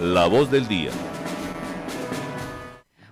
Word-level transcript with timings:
la 0.00 0.26
voz 0.26 0.50
del 0.50 0.68
día. 0.68 0.90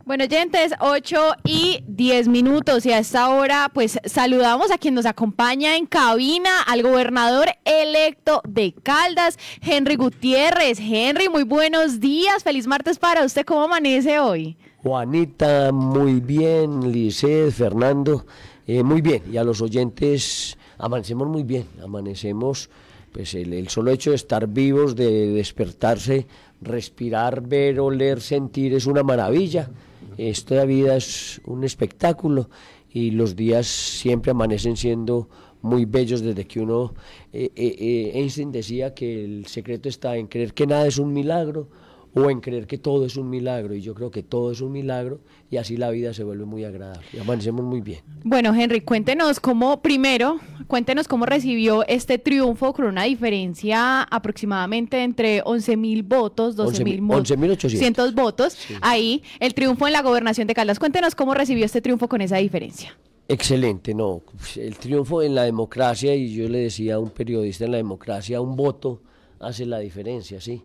Bueno, 0.06 0.24
oyentes, 0.24 0.74
8 0.80 1.16
y 1.44 1.82
10 1.88 2.28
minutos 2.28 2.84
y 2.84 2.92
a 2.92 2.98
esta 2.98 3.30
hora 3.30 3.70
pues 3.72 3.98
saludamos 4.04 4.70
a 4.70 4.76
quien 4.76 4.92
nos 4.92 5.06
acompaña 5.06 5.78
en 5.78 5.86
cabina, 5.86 6.60
al 6.66 6.82
gobernador 6.82 7.48
electo 7.64 8.42
de 8.46 8.74
Caldas, 8.74 9.38
Henry 9.62 9.96
Gutiérrez. 9.96 10.78
Henry, 10.78 11.30
muy 11.30 11.44
buenos 11.44 12.00
días, 12.00 12.42
feliz 12.42 12.66
martes 12.66 12.98
para 12.98 13.24
usted, 13.24 13.46
¿cómo 13.46 13.62
amanece 13.62 14.18
hoy? 14.18 14.58
Juanita, 14.82 15.72
muy 15.72 16.20
bien, 16.20 16.92
Lisset, 16.92 17.50
Fernando, 17.50 18.26
eh, 18.66 18.82
muy 18.82 19.00
bien, 19.00 19.22
y 19.32 19.38
a 19.38 19.44
los 19.44 19.62
oyentes 19.62 20.58
amanecemos 20.76 21.28
muy 21.28 21.44
bien, 21.44 21.66
amanecemos, 21.82 22.68
pues 23.10 23.32
el, 23.32 23.54
el 23.54 23.68
solo 23.68 23.90
hecho 23.90 24.10
de 24.10 24.16
estar 24.16 24.46
vivos, 24.48 24.94
de 24.94 25.28
despertarse, 25.28 26.26
respirar, 26.64 27.46
ver, 27.46 27.80
oler, 27.80 28.20
sentir 28.20 28.74
es 28.74 28.86
una 28.86 29.02
maravilla. 29.02 29.70
Esta 30.16 30.64
vida 30.64 30.96
es 30.96 31.40
un 31.44 31.64
espectáculo 31.64 32.48
y 32.90 33.10
los 33.10 33.34
días 33.34 33.66
siempre 33.66 34.30
amanecen 34.30 34.76
siendo 34.76 35.28
muy 35.62 35.86
bellos 35.86 36.20
desde 36.20 36.46
que 36.46 36.60
uno, 36.60 36.94
eh, 37.32 37.50
eh, 37.56 37.76
eh, 37.78 38.12
Einstein 38.14 38.52
decía 38.52 38.94
que 38.94 39.24
el 39.24 39.46
secreto 39.46 39.88
está 39.88 40.16
en 40.16 40.26
creer 40.26 40.52
que 40.52 40.66
nada 40.66 40.86
es 40.86 40.98
un 40.98 41.12
milagro 41.12 41.68
o 42.14 42.30
en 42.30 42.40
creer 42.40 42.66
que 42.66 42.78
todo 42.78 43.06
es 43.06 43.16
un 43.16 43.28
milagro. 43.30 43.74
Y 43.74 43.80
yo 43.80 43.94
creo 43.94 44.10
que 44.10 44.22
todo 44.22 44.52
es 44.52 44.60
un 44.60 44.72
milagro 44.72 45.20
y 45.50 45.56
así 45.56 45.76
la 45.76 45.90
vida 45.90 46.12
se 46.14 46.22
vuelve 46.22 46.44
muy 46.44 46.64
agradable. 46.64 47.06
Y 47.12 47.18
amanecemos 47.18 47.64
muy 47.64 47.80
bien. 47.80 48.00
Bueno, 48.22 48.54
Henry, 48.54 48.82
cuéntenos 48.82 49.40
cómo, 49.40 49.80
primero, 49.82 50.38
cuéntenos 50.66 51.08
cómo 51.08 51.26
recibió 51.26 51.84
este 51.86 52.18
triunfo 52.18 52.72
con 52.72 52.86
una 52.86 53.04
diferencia 53.04 54.02
aproximadamente 54.02 55.02
entre 55.02 55.42
11 55.44 55.76
mil 55.76 56.02
votos, 56.02 56.56
12 56.56 56.84
mil 56.84 57.00
11.800 57.00 58.14
votos. 58.14 58.54
Sí. 58.54 58.74
Ahí, 58.80 59.22
el 59.40 59.54
triunfo 59.54 59.86
en 59.86 59.92
la 59.92 60.02
gobernación 60.02 60.46
de 60.46 60.54
Caldas. 60.54 60.78
Cuéntenos 60.78 61.14
cómo 61.14 61.34
recibió 61.34 61.64
este 61.64 61.80
triunfo 61.80 62.08
con 62.08 62.20
esa 62.20 62.36
diferencia. 62.36 62.96
Excelente, 63.26 63.94
no. 63.94 64.22
El 64.56 64.76
triunfo 64.76 65.22
en 65.22 65.34
la 65.34 65.44
democracia, 65.44 66.14
y 66.14 66.34
yo 66.34 66.48
le 66.48 66.58
decía 66.58 66.96
a 66.96 66.98
un 66.98 67.10
periodista 67.10 67.64
en 67.64 67.70
la 67.70 67.78
democracia, 67.78 68.40
un 68.40 68.54
voto 68.54 69.02
hace 69.40 69.64
la 69.64 69.78
diferencia, 69.78 70.40
¿sí? 70.40 70.64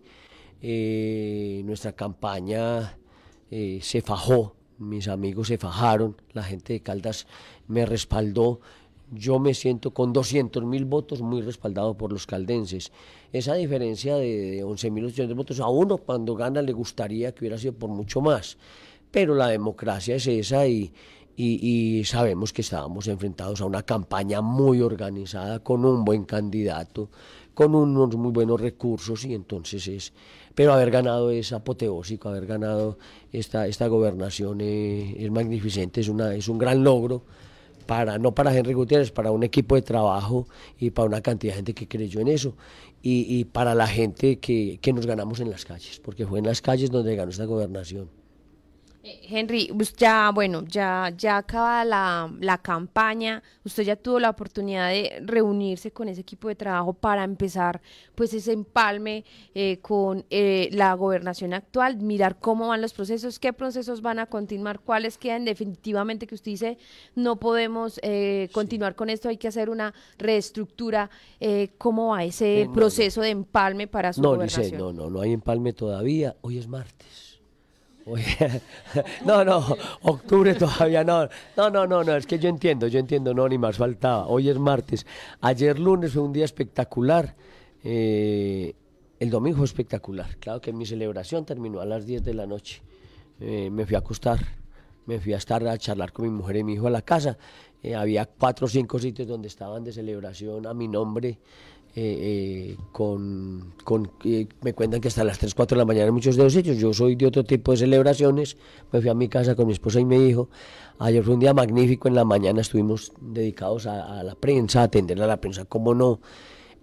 Eh, 0.62 1.62
nuestra 1.64 1.94
campaña 1.94 2.98
eh, 3.50 3.80
se 3.82 4.02
fajó, 4.02 4.56
mis 4.78 5.08
amigos 5.08 5.48
se 5.48 5.58
fajaron, 5.58 6.18
la 6.34 6.44
gente 6.44 6.74
de 6.74 6.82
Caldas 6.82 7.28
me 7.68 7.86
respaldó. 7.86 8.60
Yo 9.12 9.40
me 9.40 9.54
siento 9.54 9.92
con 9.92 10.14
200 10.14 10.64
mil 10.66 10.86
votos 10.86 11.22
muy 11.22 11.42
respaldado 11.42 11.98
por 11.98 12.12
los 12.12 12.28
caldenses. 12.28 12.92
Esa 13.34 13.56
diferencia 13.56 14.16
de, 14.16 14.52
de 14.52 14.64
11 14.64 14.92
mil 14.92 15.06
800 15.06 15.36
votos 15.36 15.60
a 15.60 15.68
uno 15.68 15.98
cuando 15.98 16.36
gana 16.36 16.62
le 16.62 16.74
gustaría 16.74 17.34
que 17.34 17.40
hubiera 17.42 17.58
sido 17.58 17.74
por 17.74 17.90
mucho 17.90 18.22
más. 18.22 18.58
Pero 19.12 19.34
la 19.34 19.48
democracia 19.48 20.16
es 20.16 20.28
esa 20.28 20.68
y, 20.68 20.94
y, 21.42 22.04
sabemos 22.04 22.52
que 22.52 22.62
estábamos 22.62 23.08
enfrentados 23.08 23.62
a 23.62 23.66
una 23.66 23.84
campaña 23.84 24.42
muy 24.42 24.82
organizada, 24.82 25.60
con 25.60 25.86
un 25.86 26.04
buen 26.04 26.26
candidato, 26.26 27.10
con 27.54 27.76
unos 27.76 28.16
muy 28.18 28.32
buenos 28.34 28.60
recursos 28.60 29.24
y 29.24 29.34
entonces 29.34 29.88
es, 29.88 30.14
pero 30.54 30.74
haber 30.74 30.92
ganado 30.92 31.32
es 31.32 31.54
apoteósico, 31.54 32.28
haber 32.28 32.46
ganado 32.46 32.98
esta, 33.32 33.68
esta 33.68 33.88
gobernación 33.88 34.60
eh, 34.60 35.16
es 35.18 35.32
magnificente, 35.32 36.02
es, 36.02 36.10
una, 36.10 36.36
es 36.36 36.50
un 36.50 36.58
gran 36.58 36.84
logro. 36.84 37.24
Para, 37.90 38.20
no 38.20 38.36
para 38.36 38.56
Henry 38.56 38.74
Gutiérrez, 38.74 39.12
para 39.12 39.32
un 39.32 39.42
equipo 39.42 39.74
de 39.74 39.82
trabajo 39.82 40.48
y 40.78 40.92
para 40.92 41.08
una 41.08 41.22
cantidad 41.22 41.54
de 41.54 41.56
gente 41.56 41.74
que 41.74 41.88
creyó 41.88 42.20
en 42.20 42.28
eso 42.28 42.56
y, 43.02 43.46
para 43.46 43.74
la 43.74 43.88
gente 43.88 44.38
que, 44.38 44.78
que 44.80 44.94
nos 44.94 45.08
ganamos 45.08 45.40
en 45.40 45.50
las 45.50 45.66
calles, 45.66 46.00
porque 46.00 46.28
fue 46.28 46.38
en 46.38 46.46
las 46.46 46.62
calles 46.62 46.92
donde 46.92 47.16
ganó 47.16 47.32
esta 47.32 47.46
gobernación. 47.46 48.08
Eh, 49.02 49.22
Henry, 49.30 49.72
ya, 49.98 50.30
bueno, 50.34 50.66
ya, 50.68 51.14
ya 51.18 51.38
acaba 51.38 51.86
la, 51.86 52.30
la, 52.42 52.58
campaña, 52.58 53.42
usted 53.64 53.84
ya 53.84 53.96
tuvo 53.96 54.20
la 54.20 54.30
oportunidad 54.30 54.90
de 54.90 55.22
reunirse 55.24 55.92
con 55.92 56.10
ese 56.10 56.20
equipo 56.20 56.50
de 56.50 56.56
trabajo 56.56 56.92
para 56.92 57.24
empezar 57.24 57.82
pues 58.16 58.34
ese 58.34 58.52
empalme 58.52 59.24
eh, 59.56 59.80
con 59.82 60.26
eh, 60.30 60.68
la 60.74 60.94
gobernación 60.96 61.54
actual, 61.54 61.98
mirar 61.98 62.40
cómo 62.40 62.68
van 62.68 62.82
los 62.82 62.92
procesos, 62.92 63.40
qué 63.40 63.54
procesos 63.54 64.02
van 64.02 64.20
a 64.20 64.26
continuar, 64.26 64.82
cuáles 64.82 65.18
quedan 65.18 65.46
definitivamente 65.46 66.28
que 66.28 66.36
usted 66.36 66.52
dice 66.52 66.78
no 67.16 67.40
podemos 67.40 68.02
eh, 68.04 68.50
continuar 68.52 68.94
sí. 68.94 68.98
con 68.98 69.10
esto, 69.10 69.30
hay 69.30 69.38
que 69.38 69.48
hacer 69.48 69.70
una 69.70 69.94
reestructura, 70.18 71.10
¿cómo 71.78 72.10
va 72.10 72.26
ese 72.26 72.66
no, 72.66 72.74
proceso 72.74 73.22
de 73.22 73.30
empalme 73.30 73.88
para 73.88 74.12
su 74.12 74.22
no, 74.22 74.32
gobernación? 74.32 74.64
Dice, 74.64 74.78
no, 74.78 74.92
no, 74.92 75.10
no 75.10 75.22
hay 75.22 75.32
empalme 75.32 75.72
todavía, 75.72 76.36
hoy 76.42 76.58
es 76.58 76.68
martes. 76.68 77.29
no, 79.26 79.44
no, 79.44 79.78
octubre 80.04 80.54
todavía 80.56 81.04
no. 81.04 81.28
No, 81.56 81.70
no, 81.70 81.88
no, 81.88 82.04
no, 82.04 82.16
es 82.16 82.26
que 82.26 82.40
yo 82.40 82.50
entiendo, 82.50 82.88
yo 82.88 83.00
entiendo, 83.00 83.34
no, 83.34 83.48
ni 83.48 83.58
más 83.58 83.78
faltaba. 83.78 84.28
Hoy 84.28 84.50
es 84.50 84.58
martes. 84.58 85.06
Ayer 85.42 85.80
lunes 85.80 86.14
fue 86.14 86.22
un 86.22 86.34
día 86.34 86.46
espectacular. 86.46 87.36
Eh, 87.84 88.74
el 89.20 89.30
domingo 89.30 89.64
espectacular. 89.64 90.38
Claro 90.38 90.62
que 90.62 90.72
mi 90.72 90.86
celebración 90.86 91.46
terminó 91.46 91.82
a 91.82 91.86
las 91.86 92.06
10 92.06 92.24
de 92.24 92.34
la 92.34 92.48
noche. 92.48 92.82
Eh, 93.40 93.70
me 93.70 93.86
fui 93.86 93.96
a 93.96 94.00
acostar, 94.00 94.40
me 95.06 95.20
fui 95.20 95.34
a 95.34 95.38
estar 95.38 95.66
a 95.68 95.78
charlar 95.78 96.12
con 96.12 96.26
mi 96.26 96.32
mujer 96.32 96.58
y 96.58 96.64
mi 96.64 96.74
hijo 96.74 96.88
a 96.88 96.92
la 96.92 97.02
casa. 97.02 97.38
Eh, 97.82 97.96
había 97.96 98.26
cuatro 98.26 98.66
o 98.66 98.70
cinco 98.70 99.00
sitios 99.00 99.28
donde 99.28 99.48
estaban 99.48 99.84
de 99.84 99.92
celebración 99.92 100.68
a 100.68 100.74
mi 100.74 100.88
nombre. 100.88 101.40
Eh, 101.96 102.76
eh, 102.76 102.78
con, 102.92 103.74
con 103.84 104.12
eh, 104.24 104.48
me 104.62 104.74
cuentan 104.74 105.02
que 105.02 105.08
hasta 105.08 105.24
las 105.24 105.40
3, 105.40 105.56
4 105.56 105.76
de 105.76 105.80
la 105.80 105.86
mañana 105.86 106.12
muchos 106.12 106.36
de 106.36 106.44
los 106.44 106.54
sitios. 106.54 106.78
Yo 106.78 106.94
soy 106.94 107.16
de 107.16 107.26
otro 107.26 107.44
tipo 107.44 107.72
de 107.72 107.78
celebraciones. 107.80 108.58
Me 108.92 109.02
fui 109.02 109.10
a 109.10 109.16
mi 109.16 109.28
casa 109.28 109.56
con 109.56 109.66
mi 109.66 109.74
esposa 109.74 110.00
y 110.00 110.06
mi 110.06 110.28
hijo. 110.28 110.50
Ayer 111.00 111.24
fue 111.24 111.34
un 111.34 111.40
día 111.40 111.54
magnífico. 111.54 112.08
En 112.08 112.16
la 112.16 112.26
mañana 112.26 112.62
estuvimos 112.62 113.12
dedicados 113.20 113.88
a, 113.88 114.22
la 114.24 114.36
prensa, 114.36 114.82
a 114.82 114.84
atender 114.84 115.22
a 115.22 115.26
la 115.26 115.42
prensa, 115.42 115.66
cómo 115.66 115.96
no, 115.96 116.20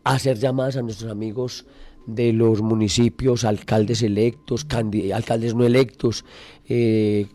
a 0.03 0.15
hacer 0.15 0.39
llamadas 0.39 0.77
a 0.77 0.83
nuestros 0.83 1.11
amigos 1.11 1.67
de 2.07 2.33
los 2.33 2.61
municipios, 2.61 3.45
alcaldes 3.45 4.03
electos, 4.03 4.67
alcaldes 5.15 5.55
no 5.55 5.65
electos, 5.65 6.25
eh, 6.69 7.27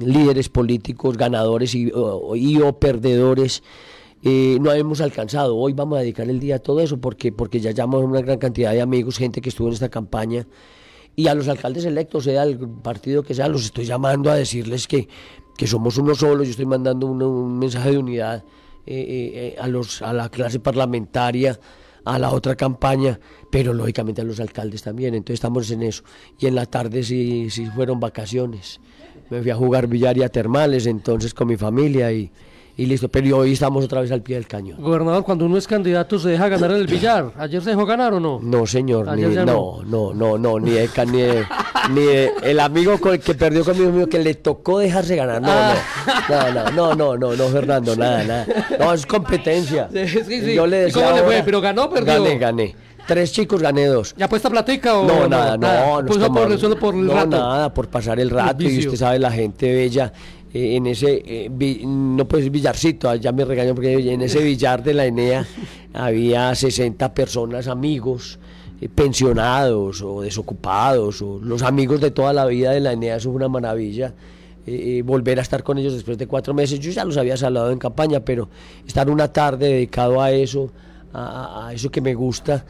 líderes 0.00 0.48
políticos, 0.48 1.16
ganadores 1.16 1.74
y 1.74 1.92
y 2.34 2.60
o 2.60 2.78
perdedores 2.78 3.62
eh, 4.22 4.58
no 4.60 4.72
hemos 4.72 5.00
alcanzado. 5.00 5.56
Hoy 5.56 5.72
vamos 5.72 5.98
a 5.98 6.00
dedicar 6.00 6.28
el 6.28 6.40
día 6.40 6.56
a 6.56 6.58
todo 6.58 6.80
eso 6.80 6.98
porque, 7.00 7.32
porque 7.32 7.60
ya 7.60 7.70
llamamos 7.70 8.04
a 8.04 8.06
una 8.06 8.20
gran 8.22 8.38
cantidad 8.38 8.72
de 8.72 8.80
amigos, 8.80 9.18
gente 9.18 9.40
que 9.40 9.50
estuvo 9.50 9.68
en 9.68 9.74
esta 9.74 9.88
campaña. 9.88 10.46
Y 11.14 11.28
a 11.28 11.34
los 11.34 11.48
alcaldes 11.48 11.84
electos, 11.84 12.24
sea 12.24 12.42
el 12.42 12.58
partido 12.58 13.22
que 13.22 13.34
sea, 13.34 13.48
los 13.48 13.64
estoy 13.64 13.86
llamando 13.86 14.30
a 14.30 14.34
decirles 14.34 14.86
que, 14.86 15.08
que 15.56 15.66
somos 15.66 15.96
uno 15.96 16.14
solo. 16.14 16.44
Yo 16.44 16.50
estoy 16.50 16.66
mandando 16.66 17.06
un, 17.06 17.58
mensaje 17.58 17.92
de 17.92 17.98
unidad 17.98 18.44
eh, 18.86 19.54
eh, 19.56 19.56
a, 19.58 19.66
los, 19.66 20.02
a 20.02 20.12
la 20.12 20.28
clase 20.28 20.60
parlamentaria, 20.60 21.58
a 22.04 22.18
la 22.18 22.30
otra 22.30 22.54
campaña, 22.54 23.18
pero 23.50 23.72
lógicamente 23.72 24.20
a 24.20 24.24
los 24.24 24.40
alcaldes 24.40 24.82
también. 24.82 25.14
Entonces 25.14 25.34
estamos 25.34 25.70
en 25.70 25.82
eso. 25.82 26.02
Y 26.38 26.46
en 26.46 26.54
la 26.54 26.66
tarde 26.66 27.02
sí, 27.02 27.48
sí 27.48 27.66
fueron 27.66 27.98
vacaciones. 27.98 28.80
Me 29.30 29.40
fui 29.40 29.50
a 29.50 29.56
jugar 29.56 29.86
billar 29.86 30.18
y 30.18 30.22
a 30.22 30.28
termales 30.28 30.86
entonces 30.86 31.32
con 31.32 31.48
mi 31.48 31.56
familia 31.56 32.12
y 32.12 32.30
y 32.78 32.84
listo, 32.84 33.08
pero 33.08 33.38
hoy 33.38 33.54
estamos 33.54 33.84
otra 33.86 34.02
vez 34.02 34.12
al 34.12 34.20
pie 34.20 34.36
del 34.36 34.46
cañón. 34.46 34.80
Gobernador, 34.80 35.24
cuando 35.24 35.46
uno 35.46 35.56
es 35.56 35.66
candidato 35.66 36.18
se 36.18 36.28
deja 36.28 36.48
ganar 36.48 36.72
en 36.72 36.76
el 36.76 36.86
billar. 36.86 37.32
¿Ayer 37.38 37.62
se 37.62 37.70
dejó 37.70 37.86
ganar 37.86 38.12
o 38.12 38.20
no? 38.20 38.38
No, 38.42 38.66
señor, 38.66 39.16
ni, 39.16 39.22
no, 39.22 39.82
no, 39.82 40.12
no, 40.12 40.36
no, 40.36 40.60
ni, 40.60 40.72
de, 40.72 40.90
ni, 41.06 41.20
de, 41.22 41.46
ni 41.90 42.02
de, 42.02 42.32
el 42.42 42.60
amigo 42.60 42.98
con, 42.98 43.18
que 43.18 43.34
perdió 43.34 43.64
conmigo 43.64 43.90
mío 43.92 44.08
que 44.08 44.18
le 44.18 44.34
tocó 44.34 44.78
dejarse 44.78 45.16
ganar. 45.16 45.40
No, 45.40 45.48
ah. 45.50 45.74
no, 46.28 46.70
no, 46.70 46.70
no, 46.70 46.94
no, 46.94 47.16
no, 47.16 47.34
no, 47.34 47.48
Fernando, 47.48 47.96
nada, 47.96 48.24
nada. 48.24 48.46
No, 48.78 48.92
es 48.92 49.06
competencia. 49.06 49.88
Sí, 49.90 50.06
sí, 50.08 50.40
sí. 50.42 50.54
Yo 50.54 50.66
le 50.66 50.80
decía 50.80 51.00
¿Y 51.00 51.04
cómo 51.04 51.16
le 51.16 51.22
fue? 51.22 51.42
¿Pero 51.44 51.60
ganó 51.62 51.84
o 51.84 51.90
perdió? 51.90 52.22
Gané, 52.22 52.38
gané. 52.38 52.76
Tres 53.06 53.32
chicos, 53.32 53.62
gané 53.62 53.86
dos. 53.86 54.14
¿Ya 54.18 54.28
puesta 54.28 54.50
platica 54.50 54.98
o 54.98 55.06
no? 55.06 55.28
nada, 55.28 55.56
no, 55.56 56.02
no. 56.02 56.08
Por, 56.08 56.58
solo 56.58 56.78
por 56.78 56.94
el 56.94 57.06
no, 57.06 57.14
rato. 57.14 57.28
nada, 57.28 57.72
por 57.72 57.88
pasar 57.88 58.20
el 58.20 58.28
rato. 58.28 58.62
El 58.64 58.72
y 58.72 58.78
usted 58.80 58.98
sabe, 58.98 59.18
la 59.18 59.30
gente 59.30 59.72
bella 59.72 60.12
eh, 60.56 60.76
en 60.76 60.86
ese, 60.86 61.22
eh, 61.26 61.50
vi, 61.52 61.82
no 61.84 62.26
pues 62.26 62.50
billarcito, 62.50 63.14
ya 63.16 63.30
me 63.30 63.44
regañó 63.44 63.74
porque 63.74 64.10
en 64.10 64.22
ese 64.22 64.42
billar 64.42 64.82
de 64.82 64.94
la 64.94 65.04
Enea 65.04 65.46
había 65.92 66.54
60 66.54 67.12
personas, 67.12 67.68
amigos, 67.68 68.38
eh, 68.80 68.88
pensionados 68.88 70.00
o 70.00 70.22
desocupados, 70.22 71.20
o 71.20 71.38
los 71.42 71.60
amigos 71.60 72.00
de 72.00 72.10
toda 72.10 72.32
la 72.32 72.46
vida 72.46 72.70
de 72.70 72.80
la 72.80 72.92
Enea, 72.92 73.16
eso 73.16 73.28
es 73.28 73.36
una 73.36 73.48
maravilla. 73.48 74.14
Eh, 74.66 75.02
volver 75.04 75.38
a 75.38 75.42
estar 75.42 75.62
con 75.62 75.76
ellos 75.76 75.92
después 75.92 76.16
de 76.16 76.26
cuatro 76.26 76.54
meses, 76.54 76.80
yo 76.80 76.90
ya 76.90 77.04
los 77.04 77.18
había 77.18 77.36
saludado 77.36 77.70
en 77.70 77.78
campaña, 77.78 78.20
pero 78.20 78.48
estar 78.86 79.10
una 79.10 79.30
tarde 79.30 79.68
dedicado 79.68 80.22
a 80.22 80.32
eso, 80.32 80.72
a, 81.12 81.66
a 81.66 81.74
eso 81.74 81.90
que 81.90 82.00
me 82.00 82.14
gusta, 82.14 82.64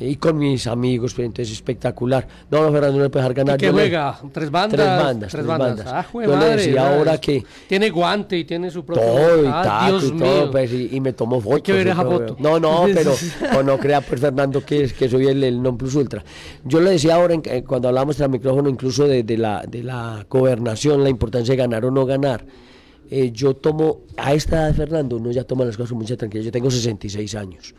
y 0.00 0.16
con 0.16 0.36
mis 0.36 0.66
amigos, 0.66 1.14
pero 1.14 1.26
entonces 1.26 1.52
espectacular. 1.54 2.26
No, 2.50 2.62
no, 2.62 2.72
Fernando 2.72 2.98
no 2.98 3.08
puede 3.10 3.22
dejar 3.22 3.34
ganar. 3.34 3.54
¿Y 3.56 3.58
qué 3.60 3.70
juega? 3.70 4.18
¿Tres 4.32 4.50
bandas? 4.50 4.76
Tres 4.76 4.86
bandas, 4.86 5.18
Tres 5.18 5.30
tres 5.32 5.46
bandas. 5.46 5.76
bandas. 5.76 5.86
Ah, 5.94 6.06
Yo 6.12 6.36
le 6.36 6.56
decía 6.56 6.94
ahora 6.96 7.18
que- 7.20 7.44
Tiene 7.68 7.90
guante 7.90 8.36
y 8.38 8.44
tiene 8.44 8.70
su 8.70 8.84
propio... 8.84 9.02
todo 9.04 9.44
y 9.44 9.46
Ah, 9.46 9.62
taco 9.62 9.98
Dios 10.00 10.12
y 10.12 10.18
todo, 10.18 10.50
pues, 10.50 10.72
y, 10.72 10.88
y 10.96 11.00
me 11.00 11.12
tomo 11.12 11.40
fotos. 11.40 11.62
que 11.62 11.72
ver 11.72 11.86
y 11.86 11.90
esa 11.90 12.02
todo. 12.02 12.12
foto. 12.18 12.36
No, 12.40 12.58
no, 12.58 12.86
pero 12.94 13.14
o 13.56 13.62
no 13.64 13.78
crea 13.78 14.00
pues 14.00 14.20
Fernando 14.20 14.64
que, 14.64 14.88
que 14.88 15.08
soy 15.08 15.26
el, 15.28 15.44
el 15.44 15.62
non 15.62 15.76
plus 15.78 15.94
ultra. 15.94 16.24
Yo 16.64 16.80
le 16.80 16.90
decía 16.90 17.14
ahora 17.14 17.34
en- 17.34 17.42
eh, 17.44 17.62
cuando 17.62 17.86
hablábamos 17.86 18.16
tras 18.16 18.28
micrófono 18.28 18.68
incluso 18.68 19.06
de, 19.06 19.22
de 19.22 19.38
la, 19.38 19.62
de 19.68 19.84
la 19.84 20.26
gobernación, 20.28 21.04
la 21.04 21.10
importancia 21.10 21.52
de 21.52 21.58
ganar 21.58 21.84
o 21.84 21.90
no 21.92 22.04
ganar. 22.06 22.44
Eh, 23.08 23.30
yo 23.30 23.54
tomo, 23.54 24.00
a 24.16 24.32
esta 24.34 24.66
edad 24.66 24.74
Fernando, 24.74 25.18
uno 25.18 25.30
ya 25.30 25.44
toma 25.44 25.64
las 25.64 25.76
cosas 25.76 25.90
con 25.90 25.98
mucha 25.98 26.16
tranquilidad. 26.16 26.46
Yo 26.46 26.50
tengo 26.52 26.70
66 26.70 27.34
años. 27.36 27.74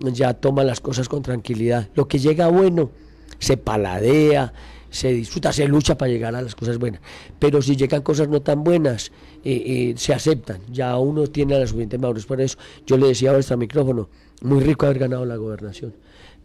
Ya 0.00 0.34
toma 0.34 0.64
las 0.64 0.80
cosas 0.80 1.08
con 1.08 1.22
tranquilidad. 1.22 1.88
Lo 1.94 2.06
que 2.08 2.18
llega 2.18 2.48
bueno, 2.48 2.90
se 3.38 3.56
paladea, 3.56 4.52
se 4.90 5.12
disfruta, 5.12 5.52
se 5.52 5.66
lucha 5.68 5.98
para 5.98 6.10
llegar 6.10 6.34
a 6.34 6.42
las 6.42 6.54
cosas 6.54 6.78
buenas. 6.78 7.00
Pero 7.38 7.60
si 7.62 7.76
llegan 7.76 8.02
cosas 8.02 8.28
no 8.28 8.40
tan 8.40 8.64
buenas, 8.64 9.12
eh, 9.44 9.62
eh, 9.66 9.94
se 9.96 10.14
aceptan. 10.14 10.60
Ya 10.70 10.96
uno 10.96 11.26
tiene 11.26 11.58
la 11.58 11.66
suficiente 11.66 11.98
madurez 11.98 12.26
para 12.26 12.44
eso. 12.44 12.58
Yo 12.86 12.96
le 12.96 13.08
decía 13.08 13.30
a 13.30 13.34
nuestro 13.34 13.56
micrófono, 13.56 14.08
muy 14.42 14.60
rico 14.60 14.86
haber 14.86 14.98
ganado 14.98 15.24
la 15.24 15.36
gobernación. 15.36 15.94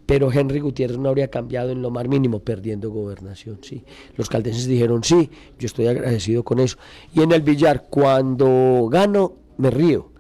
Pero 0.06 0.32
Henry 0.32 0.60
Gutiérrez 0.60 0.98
no 0.98 1.10
habría 1.10 1.30
cambiado 1.30 1.70
en 1.72 1.82
lo 1.82 1.90
más 1.90 2.08
mínimo 2.08 2.40
perdiendo 2.40 2.90
gobernación, 2.92 3.60
sí. 3.62 3.86
Los 4.18 4.28
caldenses 4.30 4.68
dijeron 4.68 5.04
sí, 5.04 5.30
yo 5.58 5.66
estoy 5.66 5.88
agradecido 5.88 6.44
con 6.44 6.60
eso. 6.60 6.78
Y 7.14 7.22
en 7.22 7.32
el 7.32 7.42
billar, 7.42 7.88
cuando 7.90 8.90
gano, 8.92 9.34
me 9.58 9.70
río. 9.70 10.13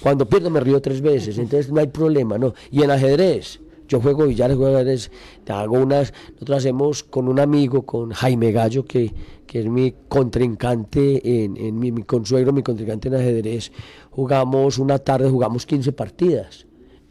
Cuando 0.00 0.26
pierdo, 0.26 0.50
me 0.50 0.60
río 0.60 0.80
tres 0.80 1.00
veces. 1.00 1.38
Entonces 1.38 1.70
no 1.70 1.80
hay 1.80 1.86
problema, 1.86 2.38
¿no? 2.38 2.54
Y 2.70 2.82
en 2.82 2.90
ajedrez, 2.90 3.60
yo 3.88 4.00
juego 4.00 4.26
billar, 4.26 4.54
juego 4.54 4.76
ajedrez, 4.76 5.10
hago 5.48 5.78
unas, 5.78 6.12
nosotros 6.32 6.58
hacemos 6.58 7.04
con 7.04 7.28
un 7.28 7.38
amigo, 7.38 7.82
con 7.82 8.10
Jaime 8.10 8.52
Gallo, 8.52 8.84
que, 8.84 9.12
que 9.46 9.60
es 9.60 9.66
mi 9.66 9.94
contrincante, 10.08 11.44
en, 11.44 11.56
en 11.56 11.78
mi, 11.78 11.92
mi 11.92 12.02
consuegro, 12.02 12.52
mi 12.52 12.62
contrincante 12.62 13.08
en 13.08 13.14
ajedrez, 13.14 13.70
jugamos 14.10 14.78
una 14.78 14.98
tarde, 14.98 15.30
jugamos 15.30 15.66
15 15.66 15.92
partidas 15.92 16.66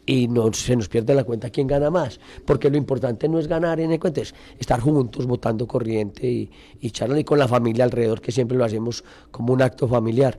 y 0.06 0.28
no, 0.28 0.52
se 0.52 0.76
nos 0.76 0.88
pierde 0.88 1.14
la 1.14 1.24
cuenta 1.24 1.50
quién 1.50 1.66
gana 1.66 1.90
más, 1.90 2.20
porque 2.44 2.70
lo 2.70 2.76
importante 2.76 3.28
no 3.28 3.38
es 3.38 3.48
ganar 3.48 3.80
en 3.80 3.90
el 3.90 3.98
cuenta, 3.98 4.20
es 4.20 4.34
estar 4.58 4.80
juntos, 4.80 5.26
votando 5.26 5.66
corriente 5.66 6.28
y, 6.30 6.50
y 6.80 6.90
charlando 6.90 7.20
y 7.20 7.24
con 7.24 7.38
la 7.38 7.48
familia 7.48 7.84
alrededor, 7.84 8.20
que 8.20 8.30
siempre 8.30 8.56
lo 8.56 8.64
hacemos 8.64 9.02
como 9.32 9.52
un 9.52 9.62
acto 9.62 9.88
familiar. 9.88 10.38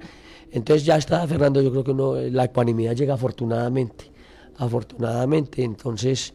Entonces 0.51 0.85
ya 0.85 0.97
está, 0.97 1.25
Fernando, 1.27 1.61
yo 1.61 1.71
creo 1.71 1.83
que 1.83 1.91
uno, 1.91 2.15
la 2.15 2.45
ecuanimidad 2.45 2.95
llega 2.95 3.13
afortunadamente, 3.15 4.05
afortunadamente, 4.57 5.63
entonces 5.63 6.33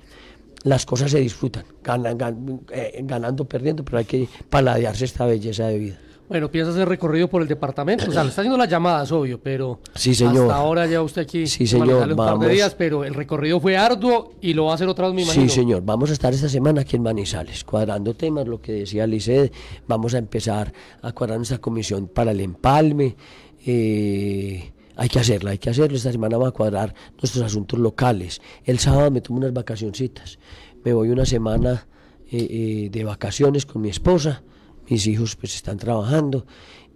las 0.64 0.86
cosas 0.86 1.10
se 1.10 1.18
disfrutan, 1.18 1.64
ganan, 1.82 2.18
gan- 2.18 2.60
eh, 2.72 3.00
ganando, 3.04 3.44
perdiendo, 3.44 3.84
pero 3.84 3.98
hay 3.98 4.04
que 4.04 4.28
paladearse 4.48 5.04
esta 5.04 5.26
belleza 5.26 5.66
de 5.66 5.78
vida. 5.78 5.98
Bueno, 6.28 6.50
piensa 6.50 6.70
hacer 6.70 6.88
recorrido 6.88 7.28
por 7.28 7.42
el 7.42 7.48
departamento. 7.48 8.08
O 8.08 8.12
sea, 8.12 8.22
le 8.22 8.30
está 8.30 8.40
haciendo 8.40 8.56
las 8.56 8.68
llamadas, 8.68 9.12
obvio, 9.12 9.38
pero 9.38 9.80
Sí, 9.94 10.14
señor. 10.14 10.44
hasta 10.44 10.54
ahora 10.56 10.86
ya 10.86 11.02
usted 11.02 11.22
aquí 11.22 11.46
Sí, 11.46 11.66
señor, 11.66 11.88
un 11.88 11.98
par 11.98 12.08
de 12.08 12.14
vamos. 12.14 12.48
días, 12.48 12.74
pero 12.74 13.04
el 13.04 13.12
recorrido 13.12 13.60
fue 13.60 13.76
arduo 13.76 14.32
y 14.40 14.54
lo 14.54 14.66
va 14.66 14.72
a 14.72 14.74
hacer 14.76 14.88
otra 14.88 15.08
vez, 15.08 15.14
me 15.14 15.22
imagino. 15.22 15.46
Sí, 15.48 15.50
señor. 15.54 15.82
Vamos 15.84 16.08
a 16.08 16.14
estar 16.14 16.32
esta 16.32 16.48
semana 16.48 16.82
aquí 16.82 16.96
en 16.96 17.02
Manizales, 17.02 17.64
cuadrando 17.64 18.14
temas, 18.14 18.46
lo 18.46 18.62
que 18.62 18.72
decía 18.72 19.06
Liced. 19.06 19.50
Vamos 19.86 20.14
a 20.14 20.18
empezar 20.18 20.72
a 21.02 21.12
cuadrar 21.12 21.36
nuestra 21.38 21.58
comisión 21.58 22.06
para 22.08 22.30
el 22.30 22.40
empalme. 22.40 23.14
Eh, 23.64 24.72
hay 24.96 25.08
que 25.08 25.18
hacerlo, 25.18 25.50
hay 25.50 25.58
que 25.58 25.70
hacerlo. 25.70 25.96
Esta 25.96 26.12
semana 26.12 26.36
vamos 26.36 26.52
a 26.52 26.56
cuadrar 26.56 26.94
nuestros 27.20 27.42
asuntos 27.44 27.78
locales. 27.78 28.40
El 28.64 28.78
sábado 28.78 29.10
me 29.10 29.20
tomo 29.20 29.38
unas 29.38 29.52
vacacioncitas. 29.52 30.38
Me 30.84 30.92
voy 30.92 31.08
una 31.10 31.24
semana 31.24 31.86
eh, 32.30 32.46
eh, 32.50 32.88
de 32.90 33.04
vacaciones 33.04 33.66
con 33.66 33.82
mi 33.82 33.88
esposa. 33.88 34.42
Mis 34.88 35.06
hijos 35.06 35.36
pues 35.36 35.54
están 35.54 35.78
trabajando. 35.78 36.46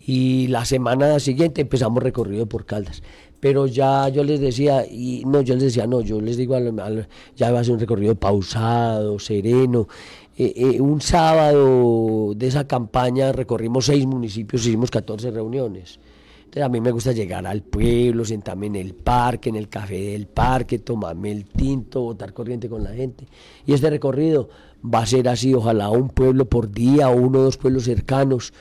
Y 0.09 0.47
la 0.49 0.65
semana 0.65 1.19
siguiente 1.19 1.63
empezamos 1.63 2.03
recorrido 2.03 2.47
por 2.47 2.65
Caldas. 2.67 3.03
Pero 3.41 3.67
ya 3.67 4.09
yo 4.09 4.25
les 4.25 4.41
decía, 4.41 4.87
y 4.87 5.23
no, 5.27 5.41
yo 5.43 5.55
les 5.55 5.65
decía, 5.65 5.87
no, 5.87 6.01
yo 6.01 6.21
les 6.21 6.37
digo, 6.37 6.55
al- 6.55 7.09
ya 7.37 7.51
va 7.51 7.61
a 7.61 7.65
ser 7.65 7.75
un 7.75 7.81
recorrido 7.81 8.15
pausado, 8.15 9.19
sereno. 9.19 9.89
Un 10.81 11.01
sábado 11.01 12.35
de 12.37 12.47
esa 12.47 12.67
campaña 12.67 13.33
recorrimos 13.33 13.87
seis 13.87 14.07
municipios, 14.07 14.67
hicimos 14.67 14.91
14 14.91 15.31
reuniones. 15.31 15.99
A 16.63 16.69
mí 16.71 16.81
me 16.81 16.91
gusta 16.91 17.13
llegar 17.13 17.47
al 17.47 17.63
pueblo, 17.63 18.25
sentarme 18.25 18.67
en 18.67 18.77
el 18.77 18.95
parque, 18.95 19.51
en 19.51 19.57
el 19.57 19.69
café 19.69 20.13
del 20.13 20.27
parque, 20.27 20.79
tomarme 20.79 21.31
el 21.31 21.45
tinto, 21.45 22.01
botar 22.01 22.33
corriente 22.33 22.69
con 22.69 22.83
la 22.83 22.91
gente. 22.95 23.27
Y 23.67 23.75
este 23.75 23.91
recorrido 23.91 24.49
va 24.83 25.01
a 25.01 25.07
ser 25.07 25.29
así, 25.29 25.53
ojalá 25.53 25.91
un 25.91 26.09
pueblo 26.09 26.47
por 26.47 26.71
día 26.71 27.09
uno 27.11 27.41
o 27.41 27.43
dos 27.43 27.59
pueblos 27.59 27.85
cercanos. 27.85 28.53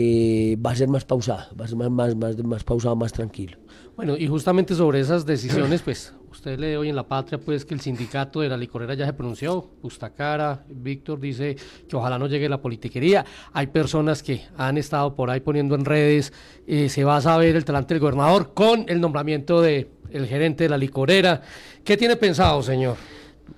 eh, 0.00 0.56
va 0.64 0.70
a 0.70 0.76
ser 0.76 0.88
más 0.88 1.04
pausado, 1.04 1.56
va 1.60 1.64
a 1.64 1.68
ser 1.68 1.76
más, 1.76 1.90
más, 1.90 2.14
más, 2.14 2.38
más 2.44 2.62
pausado, 2.62 2.94
más 2.94 3.12
tranquilo. 3.12 3.58
Bueno, 3.96 4.16
y 4.16 4.28
justamente 4.28 4.76
sobre 4.76 5.00
esas 5.00 5.26
decisiones, 5.26 5.82
pues 5.82 6.14
usted 6.30 6.58
lee 6.58 6.76
hoy 6.76 6.88
en 6.88 6.96
La 6.96 7.06
Patria, 7.06 7.38
pues 7.38 7.64
que 7.64 7.74
el 7.74 7.80
sindicato 7.80 8.40
de 8.40 8.48
la 8.48 8.56
licorera 8.56 8.94
ya 8.94 9.06
se 9.06 9.12
pronunció, 9.12 9.70
Bustacara, 9.82 10.64
Víctor 10.68 11.20
dice 11.20 11.56
que 11.88 11.96
ojalá 11.96 12.18
no 12.18 12.26
llegue 12.26 12.48
la 12.48 12.60
politiquería. 12.60 13.24
Hay 13.52 13.68
personas 13.68 14.22
que 14.22 14.42
han 14.56 14.78
estado 14.78 15.14
por 15.14 15.30
ahí 15.30 15.40
poniendo 15.40 15.74
en 15.74 15.84
redes, 15.84 16.32
eh, 16.66 16.88
se 16.88 17.04
va 17.04 17.16
a 17.16 17.20
saber 17.20 17.56
el 17.56 17.64
talante 17.64 17.94
del 17.94 18.00
gobernador 18.00 18.52
con 18.54 18.84
el 18.88 19.00
nombramiento 19.00 19.60
de 19.60 19.90
el 20.10 20.26
gerente 20.26 20.64
de 20.64 20.70
la 20.70 20.78
licorera. 20.78 21.42
¿Qué 21.84 21.96
tiene 21.96 22.16
pensado, 22.16 22.62
señor? 22.62 22.96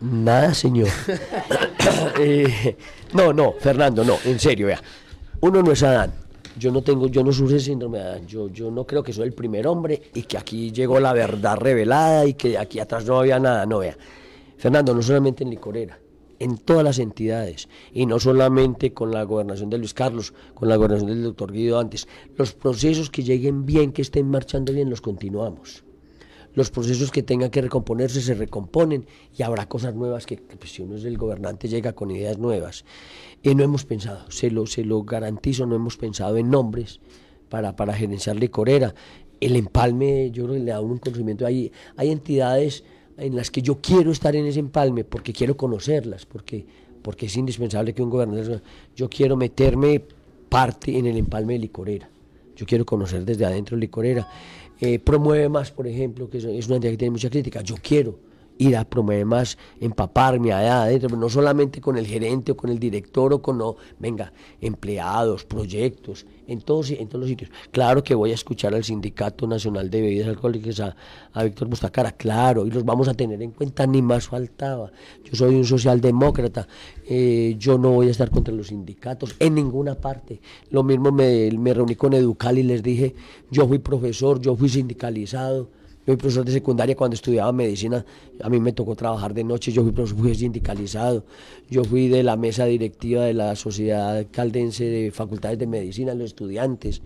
Nada, 0.00 0.54
señor. 0.54 0.88
Eh, 2.18 2.76
no, 3.14 3.32
no, 3.32 3.54
Fernando, 3.58 4.04
no, 4.04 4.18
en 4.24 4.38
serio, 4.38 4.66
vea. 4.66 4.80
Uno 5.40 5.62
no 5.62 5.72
es 5.72 5.82
Adán. 5.82 6.12
Yo 6.58 6.70
no 6.70 6.82
tengo, 6.82 7.06
yo 7.08 7.22
no 7.22 7.32
sufro 7.32 7.58
síndrome 7.58 7.98
de 7.98 8.04
Adán. 8.04 8.26
Yo, 8.26 8.48
yo 8.48 8.70
no 8.70 8.86
creo 8.86 9.02
que 9.02 9.12
soy 9.12 9.26
el 9.26 9.32
primer 9.32 9.66
hombre 9.66 10.00
y 10.14 10.22
que 10.22 10.38
aquí 10.38 10.72
llegó 10.72 10.98
la 11.00 11.12
verdad 11.12 11.56
revelada 11.56 12.26
y 12.26 12.34
que 12.34 12.58
aquí 12.58 12.80
atrás 12.80 13.04
no 13.06 13.18
había 13.18 13.38
nada. 13.38 13.66
No, 13.66 13.78
vea. 13.78 13.96
Fernando, 14.56 14.94
no 14.94 15.02
solamente 15.02 15.42
en 15.42 15.50
Licorera, 15.50 15.98
en 16.38 16.58
todas 16.58 16.84
las 16.84 16.98
entidades 16.98 17.68
y 17.92 18.04
no 18.06 18.18
solamente 18.18 18.92
con 18.92 19.10
la 19.10 19.22
gobernación 19.22 19.70
de 19.70 19.78
Luis 19.78 19.94
Carlos, 19.94 20.34
con 20.54 20.68
la 20.68 20.76
gobernación 20.76 21.10
del 21.10 21.22
doctor 21.22 21.52
Guido 21.52 21.78
antes. 21.78 22.06
Los 22.36 22.52
procesos 22.52 23.10
que 23.10 23.22
lleguen 23.22 23.64
bien, 23.64 23.92
que 23.92 24.02
estén 24.02 24.28
marchando 24.28 24.72
bien, 24.72 24.90
los 24.90 25.00
continuamos 25.00 25.84
los 26.54 26.70
procesos 26.70 27.10
que 27.10 27.22
tengan 27.22 27.50
que 27.50 27.62
recomponerse 27.62 28.20
se 28.20 28.34
recomponen 28.34 29.06
y 29.36 29.42
habrá 29.42 29.68
cosas 29.68 29.94
nuevas 29.94 30.26
que, 30.26 30.36
pues, 30.36 30.72
si 30.72 30.82
uno 30.82 30.96
es 30.96 31.04
el 31.04 31.16
gobernante 31.16 31.68
llega 31.68 31.92
con 31.92 32.10
ideas 32.10 32.38
nuevas. 32.38 32.84
Y 33.42 33.54
no 33.54 33.62
hemos 33.62 33.84
pensado, 33.84 34.30
se 34.30 34.50
lo, 34.50 34.66
se 34.66 34.84
lo 34.84 35.02
garantizo, 35.02 35.66
no 35.66 35.76
hemos 35.76 35.96
pensado 35.96 36.36
en 36.36 36.50
nombres 36.50 37.00
para, 37.48 37.76
para 37.76 37.94
gerenciar 37.94 38.36
licorera. 38.36 38.94
El 39.40 39.56
empalme, 39.56 40.30
yo 40.30 40.44
creo 40.44 40.54
que 40.54 40.64
le 40.64 40.70
da 40.70 40.80
un 40.80 40.98
conocimiento. 40.98 41.46
Hay, 41.46 41.72
hay 41.96 42.10
entidades 42.10 42.84
en 43.16 43.36
las 43.36 43.50
que 43.50 43.62
yo 43.62 43.80
quiero 43.80 44.10
estar 44.10 44.34
en 44.36 44.46
ese 44.46 44.60
empalme 44.60 45.04
porque 45.04 45.32
quiero 45.32 45.56
conocerlas, 45.56 46.26
porque, 46.26 46.66
porque 47.02 47.26
es 47.26 47.36
indispensable 47.36 47.94
que 47.94 48.02
un 48.02 48.10
gobernante... 48.10 48.60
Yo 48.96 49.08
quiero 49.08 49.36
meterme 49.36 50.02
parte 50.48 50.98
en 50.98 51.06
el 51.06 51.16
empalme 51.16 51.54
de 51.54 51.60
licorera. 51.60 52.10
Yo 52.56 52.66
quiero 52.66 52.84
conocer 52.84 53.24
desde 53.24 53.46
adentro 53.46 53.76
licorera. 53.76 54.28
Eh, 54.80 54.98
promueve 54.98 55.48
más, 55.48 55.70
por 55.70 55.86
ejemplo, 55.86 56.30
que 56.30 56.38
es 56.38 56.66
una 56.66 56.76
entidad 56.76 56.92
que 56.92 56.96
tiene 56.96 57.12
mucha 57.12 57.28
crítica. 57.28 57.60
Yo 57.60 57.76
quiero 57.82 58.29
ir 58.60 58.76
a 58.76 58.84
promover 58.84 59.24
más, 59.24 59.56
empaparme 59.80 60.52
allá 60.52 60.86
no 61.08 61.28
solamente 61.30 61.80
con 61.80 61.96
el 61.96 62.06
gerente 62.06 62.52
o 62.52 62.56
con 62.56 62.68
el 62.68 62.78
director 62.78 63.32
o 63.32 63.40
con, 63.40 63.56
no, 63.56 63.76
venga, 63.98 64.32
empleados, 64.60 65.44
proyectos, 65.46 66.26
en 66.46 66.60
todos, 66.60 66.90
en 66.90 67.08
todos 67.08 67.20
los 67.20 67.28
sitios. 67.28 67.50
Claro 67.70 68.04
que 68.04 68.14
voy 68.14 68.32
a 68.32 68.34
escuchar 68.34 68.74
al 68.74 68.84
Sindicato 68.84 69.46
Nacional 69.46 69.88
de 69.88 70.02
Bebidas 70.02 70.28
Alcohólicas, 70.28 70.78
a, 70.80 70.94
a 71.32 71.44
Víctor 71.44 71.68
Bustacara, 71.68 72.12
claro, 72.12 72.66
y 72.66 72.70
los 72.70 72.84
vamos 72.84 73.08
a 73.08 73.14
tener 73.14 73.40
en 73.40 73.52
cuenta, 73.52 73.86
ni 73.86 74.02
más 74.02 74.28
faltaba. 74.28 74.92
Yo 75.24 75.34
soy 75.34 75.54
un 75.54 75.64
socialdemócrata, 75.64 76.68
eh, 77.08 77.56
yo 77.58 77.78
no 77.78 77.92
voy 77.92 78.08
a 78.08 78.10
estar 78.10 78.30
contra 78.30 78.52
los 78.52 78.66
sindicatos 78.66 79.36
en 79.38 79.54
ninguna 79.54 79.94
parte. 79.94 80.40
Lo 80.70 80.82
mismo 80.82 81.10
me, 81.12 81.50
me 81.52 81.72
reuní 81.72 81.94
con 81.94 82.12
Educal 82.12 82.58
y 82.58 82.62
les 82.62 82.82
dije, 82.82 83.14
yo 83.50 83.66
fui 83.66 83.78
profesor, 83.78 84.38
yo 84.38 84.54
fui 84.54 84.68
sindicalizado, 84.68 85.79
yo 86.10 86.16
fui 86.16 86.20
profesor 86.20 86.44
de 86.44 86.52
secundaria 86.52 86.96
cuando 86.96 87.14
estudiaba 87.14 87.52
medicina, 87.52 88.04
a 88.42 88.48
mí 88.48 88.58
me 88.58 88.72
tocó 88.72 88.96
trabajar 88.96 89.32
de 89.32 89.44
noche, 89.44 89.70
yo 89.70 89.82
fui 89.82 89.92
profesor, 89.92 90.18
fui 90.18 90.34
sindicalizado, 90.34 91.24
yo 91.68 91.84
fui 91.84 92.08
de 92.08 92.22
la 92.24 92.36
mesa 92.36 92.64
directiva 92.64 93.22
de 93.24 93.34
la 93.34 93.54
Sociedad 93.54 94.26
Caldense 94.30 94.84
de 94.84 95.10
Facultades 95.12 95.58
de 95.58 95.66
Medicina, 95.68 96.14
los 96.14 96.26
estudiantes. 96.26 97.00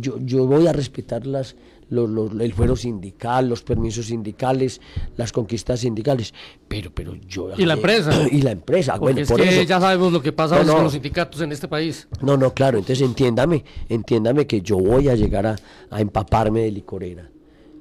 Yo, 0.00 0.18
yo 0.18 0.46
voy 0.46 0.66
a 0.66 0.72
respetar 0.72 1.24
las, 1.24 1.54
los- 1.88 2.10
los- 2.10 2.32
el 2.40 2.52
fuero 2.52 2.74
sindical, 2.76 3.48
los 3.48 3.62
permisos 3.62 4.06
sindicales, 4.06 4.80
las 5.16 5.30
conquistas 5.32 5.80
sindicales, 5.80 6.34
pero, 6.68 6.90
pero 6.92 7.14
yo... 7.14 7.50
¿Y 7.56 7.64
la 7.64 7.74
eh, 7.74 7.76
empresa? 7.76 8.10
Y 8.32 8.42
la 8.42 8.50
empresa, 8.50 8.92
Porque 8.94 9.04
bueno, 9.04 9.20
es 9.20 9.28
por 9.28 9.40
que 9.40 9.48
eso. 9.48 9.62
ya 9.62 9.80
sabemos 9.80 10.12
lo 10.12 10.20
que 10.20 10.32
pasa 10.32 10.56
No, 10.58 10.64
no. 10.64 10.74
con 10.74 10.82
los 10.84 10.92
sindicatos 10.92 11.40
en 11.40 11.52
este 11.52 11.68
país. 11.68 12.08
No, 12.20 12.36
no, 12.36 12.52
claro, 12.52 12.76
entonces 12.78 13.06
entiéndame, 13.06 13.64
entiéndame 13.88 14.46
que 14.48 14.60
yo 14.60 14.76
voy 14.78 15.08
a 15.08 15.14
llegar 15.14 15.46
a, 15.46 15.56
a 15.90 16.00
empaparme 16.00 16.62
de 16.62 16.72
licorera. 16.72 17.30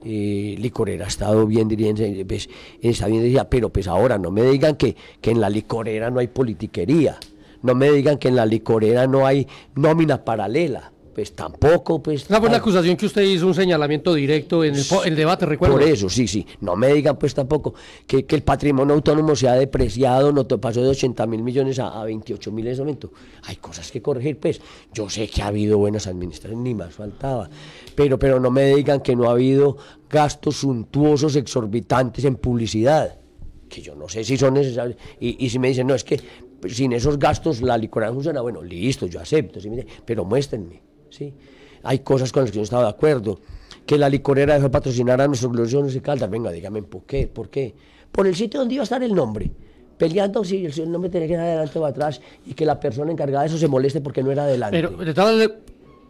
Eh, 0.06 0.56
licorera. 0.58 1.06
Ha 1.06 1.08
estado 1.10 1.46
bien, 1.46 1.68
dirían, 1.68 1.96
pues, 2.28 2.50
está 2.82 3.08
bien, 3.08 3.24
diría, 3.24 3.50
pero 3.50 3.70
pues 3.70 3.88
ahora 3.88 4.18
no 4.18 4.32
me 4.32 4.44
digan 4.44 4.76
que, 4.76 4.96
que 5.20 5.32
en 5.32 5.42
la 5.42 5.50
licorera 5.50 6.10
no 6.10 6.20
hay 6.20 6.28
politiquería, 6.28 7.18
no 7.62 7.76
me 7.76 7.92
digan 7.92 8.18
que 8.18 8.28
en 8.28 8.36
la 8.36 8.46
licorera 8.46 9.08
no 9.08 9.26
hay 9.26 9.48
nómina 9.76 10.24
paralela 10.24 10.92
pues 11.16 11.32
tampoco, 11.32 12.04
pues... 12.04 12.30
Una 12.30 12.40
buena 12.40 12.58
acusación 12.58 12.98
que 12.98 13.06
usted 13.06 13.22
hizo, 13.22 13.48
un 13.48 13.56
señalamiento 13.56 14.14
directo 14.14 14.66
en 14.66 14.76
el, 14.76 15.16
debate, 15.16 15.46
recuerdo. 15.46 15.76
Por 15.76 15.84
eso, 15.84 16.10
sí, 16.10 16.28
sí. 16.28 16.46
No 16.60 16.76
me 16.76 16.92
digan, 16.94 17.18
pues 17.18 17.34
tampoco, 17.34 17.74
que, 18.06 18.26
el 18.28 18.44
patrimonio 18.44 18.94
autónomo 18.94 19.34
se 19.34 19.48
ha 19.48 19.54
depreciado, 19.54 20.34
no 20.34 20.46
pasó 20.46 20.82
de 20.82 20.90
80 20.90 21.26
mil 21.28 21.42
millones 21.42 21.80
a, 21.80 22.04
28 22.04 22.52
mil 22.52 22.68
en 22.68 22.74
ese 22.74 22.82
momento. 22.82 23.14
Hay 23.44 23.56
cosas 23.56 23.90
que 23.94 24.02
corregir, 24.02 24.38
pues. 24.42 24.60
Yo 24.94 25.10
sé 25.10 25.30
que 25.30 25.42
ha 25.42 25.48
habido 25.48 25.78
buenas 25.78 26.06
administraciones, 26.06 26.62
ni 26.62 26.74
más 26.74 26.94
faltaba. 26.94 27.50
Pero, 27.96 28.20
pero 28.20 28.42
no 28.42 28.52
me 28.52 28.76
digan 28.76 29.00
que 29.00 29.16
no 29.16 29.30
ha 29.30 29.32
habido 29.32 29.78
gastos 30.10 30.58
suntuosos, 30.58 31.38
exorbitantes 31.38 32.26
en 32.26 32.36
publicidad 32.36 33.20
que 33.68 33.82
yo 33.82 33.96
no 33.96 34.08
sé 34.08 34.24
si 34.24 34.38
son 34.38 34.54
necesarios, 34.54 34.96
y, 35.20 35.44
y 35.44 35.50
si 35.50 35.58
me 35.60 35.68
dicen, 35.68 35.88
no, 35.88 35.96
es 35.96 36.04
que 36.04 36.22
sin 36.70 36.94
esos 36.94 37.18
gastos 37.18 37.62
la 37.62 37.78
licorera 37.78 38.14
funciona, 38.14 38.40
bueno, 38.42 38.62
listo, 38.62 39.08
yo 39.08 39.20
acepto, 39.20 39.60
pero 40.06 40.24
muéstrenme. 40.24 40.85
¿Sí? 41.10 41.34
Hay 41.84 42.00
cosas 42.00 42.32
con 42.32 42.44
las 42.44 42.52
que 42.52 42.58
yo 42.58 42.64
estaba 42.64 42.84
de 42.84 42.90
acuerdo. 42.90 43.40
Que 43.86 43.98
la 43.98 44.10
licorera 44.10 44.56
dejó 44.56 44.72
patrocinar 44.72 45.22
a 45.22 45.28
nuestros 45.28 45.52
gloriosos 45.52 45.96
y 45.96 46.02
Caldas. 46.02 46.30
Venga, 46.30 46.52
dígame, 46.52 46.82
¿por 46.82 47.04
qué? 47.04 47.28
¿Por 47.28 47.50
qué? 47.50 47.76
Por 48.12 48.26
el 48.26 48.36
sitio 48.36 48.60
donde 48.60 48.76
iba 48.76 48.82
a 48.82 48.86
estar 48.86 49.04
el 49.04 49.14
nombre. 49.14 49.52
Peleando 49.98 50.44
si 50.44 50.66
el 50.66 50.92
nombre 50.92 51.10
tenía 51.10 51.28
que 51.28 51.34
ir 51.34 51.40
adelante 51.40 51.80
o 51.80 51.86
atrás 51.86 52.20
y 52.46 52.54
que 52.54 52.66
la 52.66 52.80
persona 52.80 53.12
encargada 53.12 53.44
de 53.44 53.50
eso 53.50 53.58
se 53.58 53.68
moleste 53.68 54.02
porque 54.02 54.24
no 54.24 54.32
era 54.32 54.44
adelante. 54.44 54.76
Pero 54.76 54.98
de 54.98 55.14
tal, 55.14 55.56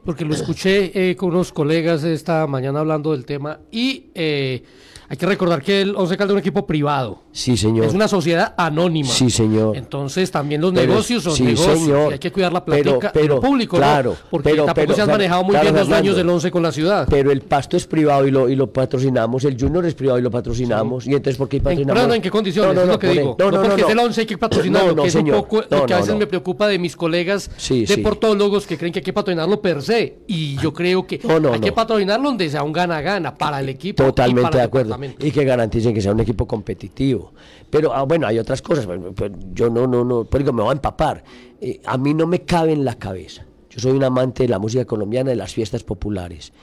porque 0.05 0.23
lo 0.23 0.33
escuché 0.33 0.91
eh, 1.11 1.15
con 1.15 1.29
unos 1.29 1.51
colegas 1.51 2.03
esta 2.03 2.47
mañana 2.47 2.79
hablando 2.79 3.11
del 3.11 3.25
tema 3.25 3.59
y 3.71 4.11
eh, 4.15 4.63
hay 5.07 5.17
que 5.17 5.25
recordar 5.25 5.61
que 5.61 5.81
el 5.81 5.95
Once 5.95 6.17
Caldas 6.17 6.31
es 6.31 6.33
un 6.33 6.39
equipo 6.39 6.65
privado. 6.65 7.21
Sí, 7.31 7.57
señor. 7.57 7.85
Es 7.85 7.93
una 7.93 8.07
sociedad 8.07 8.53
anónima. 8.57 9.09
Sí, 9.09 9.29
señor. 9.29 9.77
Entonces 9.77 10.31
también 10.31 10.61
los 10.61 10.73
negocios 10.73 11.23
son 11.23 11.45
negocios. 11.45 12.13
hay 12.13 12.19
que 12.19 12.31
cuidar 12.31 12.51
la 12.51 12.63
plática 12.63 13.11
pero, 13.13 13.39
público, 13.39 13.77
claro, 13.77 14.15
Porque 14.29 14.51
pero, 14.51 14.65
tampoco 14.65 14.93
se 14.93 15.01
han 15.01 15.09
manejado 15.09 15.43
muy 15.43 15.57
bien 15.57 15.75
los 15.75 15.87
dueños 15.87 16.15
del 16.15 16.29
Once 16.29 16.49
con 16.49 16.63
la 16.63 16.71
ciudad. 16.71 17.07
Pero 17.09 17.31
el 17.31 17.41
pasto 17.41 17.77
es 17.77 17.85
privado 17.85 18.27
y 18.27 18.31
lo, 18.31 18.49
y 18.49 18.55
lo 18.55 18.71
patrocinamos, 18.71 19.43
el 19.43 19.59
Junior 19.59 19.85
es 19.85 19.93
privado 19.93 20.19
y 20.19 20.21
lo 20.21 20.31
patrocinamos. 20.31 21.05
Y 21.05 21.13
entonces, 21.13 21.37
¿por 21.37 21.49
qué 21.49 21.59
patrocinamos? 21.59 22.03
¿En, 22.05 22.11
¿en 22.13 22.21
qué 22.21 22.31
condiciones? 22.31 22.73
No, 22.73 22.81
no, 22.81 22.81
es 22.81 22.87
lo 22.87 22.99
que 22.99 23.09
digo. 23.09 23.35
No, 23.37 23.51
no, 23.51 23.61
porque 23.61 23.81
es 23.81 23.89
el 23.89 23.99
Once 23.99 24.21
hay 24.21 24.27
que 24.27 24.37
patrocinarlo, 24.37 24.95
que 24.95 25.07
es 25.07 25.15
un 25.15 25.29
poco 25.29 25.63
lo 25.69 25.85
que 25.85 25.93
a 25.93 25.97
veces 25.97 26.15
me 26.15 26.27
preocupa 26.27 26.67
de 26.67 26.79
mis 26.79 26.95
colegas 26.95 27.49
deportólogos 27.87 28.65
que 28.65 28.77
creen 28.77 28.93
que 28.93 28.99
hay 28.99 29.03
que 29.03 29.13
patrocinarlo 29.13 29.61
per 29.61 29.81
se. 29.81 30.19
Y 30.27 30.57
yo 30.57 30.73
creo 30.73 31.05
que 31.05 31.19
hay 31.51 31.59
que 31.59 31.71
patrocinarlo 31.71 32.29
donde 32.29 32.49
sea 32.49 32.63
un 32.63 32.73
gana-gana 32.73 33.35
para 33.35 33.59
el 33.59 33.69
equipo. 33.69 34.03
Totalmente 34.03 34.57
de 34.57 34.63
acuerdo. 34.63 34.94
Y 35.19 35.31
que 35.31 35.43
garanticen 35.43 35.93
que 35.93 36.01
sea 36.01 36.11
un 36.11 36.19
equipo 36.19 36.47
competitivo. 36.47 37.33
Pero 37.69 37.93
ah, 37.93 38.03
bueno, 38.03 38.27
hay 38.27 38.39
otras 38.39 38.61
cosas. 38.61 38.87
Pues, 39.15 39.31
yo 39.53 39.69
no, 39.69 39.87
no, 39.87 40.03
no, 40.03 40.25
pero 40.25 40.51
me 40.53 40.61
voy 40.61 40.71
a 40.71 40.73
empapar. 40.73 41.23
Eh, 41.59 41.81
a 41.85 41.97
mí 41.97 42.13
no 42.13 42.27
me 42.27 42.41
cabe 42.41 42.73
en 42.73 42.85
la 42.85 42.95
cabeza. 42.95 43.45
Yo 43.69 43.79
soy 43.79 43.91
un 43.91 44.03
amante 44.03 44.43
de 44.43 44.49
la 44.49 44.59
música 44.59 44.85
colombiana, 44.85 45.31
de 45.31 45.35
las 45.35 45.53
fiestas 45.53 45.83
populares. 45.83 46.53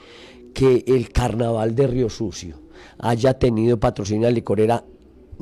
Que 0.53 0.83
el 0.87 1.09
carnaval 1.11 1.75
de 1.75 1.87
Río 1.87 2.09
Sucio 2.09 2.61
haya 2.99 3.37
tenido 3.37 3.79
patrocinio 3.79 4.27
de 4.27 4.33
licorera 4.33 4.83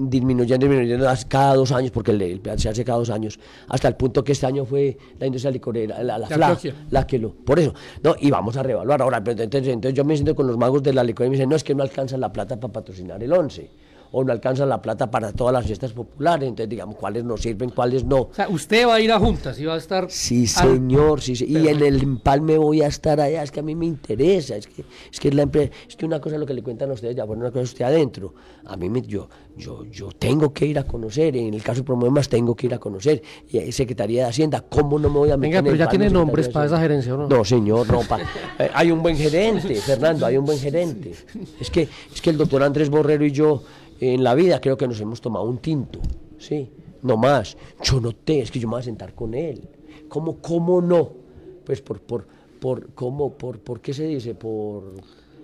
disminuyendo, 0.09 0.67
disminuyendo 0.67 1.07
cada 1.27 1.55
dos 1.55 1.71
años, 1.71 1.91
porque 1.91 2.11
el, 2.11 2.41
se 2.57 2.69
hace 2.69 2.83
cada 2.83 2.99
dos 2.99 3.09
años, 3.09 3.39
hasta 3.67 3.87
el 3.87 3.95
punto 3.95 4.23
que 4.23 4.31
este 4.31 4.45
año 4.45 4.65
fue 4.65 4.97
la 5.19 5.27
industria 5.27 5.51
licorera, 5.51 6.03
la, 6.03 6.17
la, 6.17 6.57
la 6.89 7.07
que 7.07 7.19
lo, 7.19 7.33
por 7.33 7.59
eso, 7.59 7.73
no, 8.03 8.15
y 8.19 8.31
vamos 8.31 8.57
a 8.57 8.63
reevaluar 8.63 9.01
ahora, 9.01 9.17
entonces, 9.17 9.67
entonces 9.67 9.93
yo 9.93 10.03
me 10.05 10.15
siento 10.15 10.35
con 10.35 10.47
los 10.47 10.57
magos 10.57 10.83
de 10.83 10.93
la 10.93 11.03
licorera 11.03 11.27
y 11.27 11.31
me 11.31 11.37
dicen, 11.37 11.49
no, 11.49 11.55
es 11.55 11.63
que 11.63 11.75
no 11.75 11.83
alcanza 11.83 12.17
la 12.17 12.31
plata 12.31 12.59
para 12.59 12.73
patrocinar 12.73 13.21
el 13.23 13.31
11 13.31 13.69
o 14.11 14.23
no 14.23 14.31
alcanza 14.31 14.65
la 14.65 14.81
plata 14.81 15.09
para 15.09 15.31
todas 15.31 15.53
las 15.53 15.65
fiestas 15.65 15.93
populares, 15.93 16.49
entonces 16.49 16.69
digamos 16.69 16.95
cuáles 16.95 17.23
nos 17.23 17.41
sirven, 17.41 17.69
cuáles 17.69 18.03
no. 18.03 18.21
O 18.21 18.33
sea, 18.33 18.49
usted 18.49 18.87
va 18.87 18.95
a 18.95 18.99
ir 18.99 19.11
a 19.11 19.19
juntas 19.19 19.59
y 19.59 19.65
va 19.65 19.75
a 19.75 19.77
estar... 19.77 20.07
Sí, 20.09 20.47
señor, 20.47 21.21
sí, 21.21 21.33
y 21.47 21.67
en 21.67 21.81
el 21.81 22.01
empalme 22.01 22.57
voy 22.57 22.81
a 22.81 22.87
estar 22.87 23.21
allá, 23.21 23.41
es 23.43 23.51
que 23.51 23.61
a 23.61 23.63
mí 23.63 23.73
me 23.73 23.85
interesa, 23.85 24.57
es 24.57 24.67
que 24.67 24.83
es, 25.11 25.19
que 25.19 25.29
es 25.29 25.33
la 25.33 25.43
empresa, 25.43 25.71
es 25.87 25.95
que 25.95 26.05
una 26.05 26.19
cosa 26.19 26.35
es 26.35 26.39
lo 26.41 26.45
que 26.45 26.53
le 26.53 26.61
cuentan 26.61 26.89
a 26.89 26.93
ustedes, 26.93 27.15
ya 27.15 27.23
bueno, 27.23 27.41
una 27.41 27.51
cosa 27.51 27.63
es 27.63 27.69
usted 27.69 27.85
adentro, 27.85 28.33
a 28.65 28.75
mí 28.75 28.89
me, 28.89 29.01
yo, 29.01 29.29
yo, 29.55 29.85
yo 29.85 30.09
tengo 30.11 30.53
que 30.53 30.65
ir 30.65 30.77
a 30.77 30.83
conocer, 30.83 31.37
en 31.37 31.53
el 31.53 31.63
caso 31.63 31.79
de 31.79 31.85
Promovemas 31.85 32.27
tengo 32.27 32.53
que 32.53 32.67
ir 32.67 32.73
a 32.73 32.79
conocer, 32.79 33.21
y 33.49 33.71
Secretaría 33.71 34.23
de 34.23 34.29
Hacienda, 34.29 34.61
¿cómo 34.67 34.99
no 34.99 35.09
me 35.09 35.19
voy 35.19 35.31
a 35.31 35.37
meter 35.37 35.51
Venga, 35.51 35.63
pero 35.63 35.75
ya 35.75 35.87
tiene 35.87 36.09
nombres 36.09 36.49
para 36.49 36.65
esa 36.65 36.79
gerencia, 36.79 37.15
¿no? 37.15 37.27
No, 37.27 37.45
señor, 37.45 37.87
no, 37.89 38.01
eh, 38.01 38.69
hay 38.73 38.91
un 38.91 39.01
buen 39.01 39.15
gerente, 39.15 39.73
Fernando, 39.75 40.25
hay 40.25 40.35
un 40.35 40.45
buen 40.45 40.59
gerente, 40.59 41.13
es 41.59 41.69
que, 41.69 41.87
es 42.13 42.21
que 42.21 42.29
el 42.29 42.37
doctor 42.37 42.61
Andrés 42.63 42.89
Borrero 42.89 43.25
y 43.25 43.31
yo 43.31 43.63
en 44.01 44.23
la 44.23 44.33
vida 44.33 44.59
creo 44.59 44.77
que 44.77 44.87
nos 44.87 44.99
hemos 44.99 45.21
tomado 45.21 45.45
un 45.45 45.59
tinto, 45.59 45.99
¿sí? 46.39 46.69
No 47.03 47.17
más. 47.17 47.55
Yo 47.83 48.01
no 48.01 48.13
te, 48.13 48.41
es 48.41 48.51
que 48.51 48.59
yo 48.59 48.67
me 48.67 48.73
voy 48.73 48.81
a 48.81 48.83
sentar 48.83 49.13
con 49.13 49.33
él. 49.35 49.61
¿Cómo, 50.09 50.37
cómo 50.41 50.81
no? 50.81 51.13
Pues 51.63 51.81
por, 51.81 52.01
por, 52.01 52.27
por, 52.59 52.93
¿cómo, 52.93 53.37
por, 53.37 53.59
por 53.59 53.79
qué 53.79 53.93
se 53.93 54.05
dice? 54.05 54.33
Por... 54.33 54.95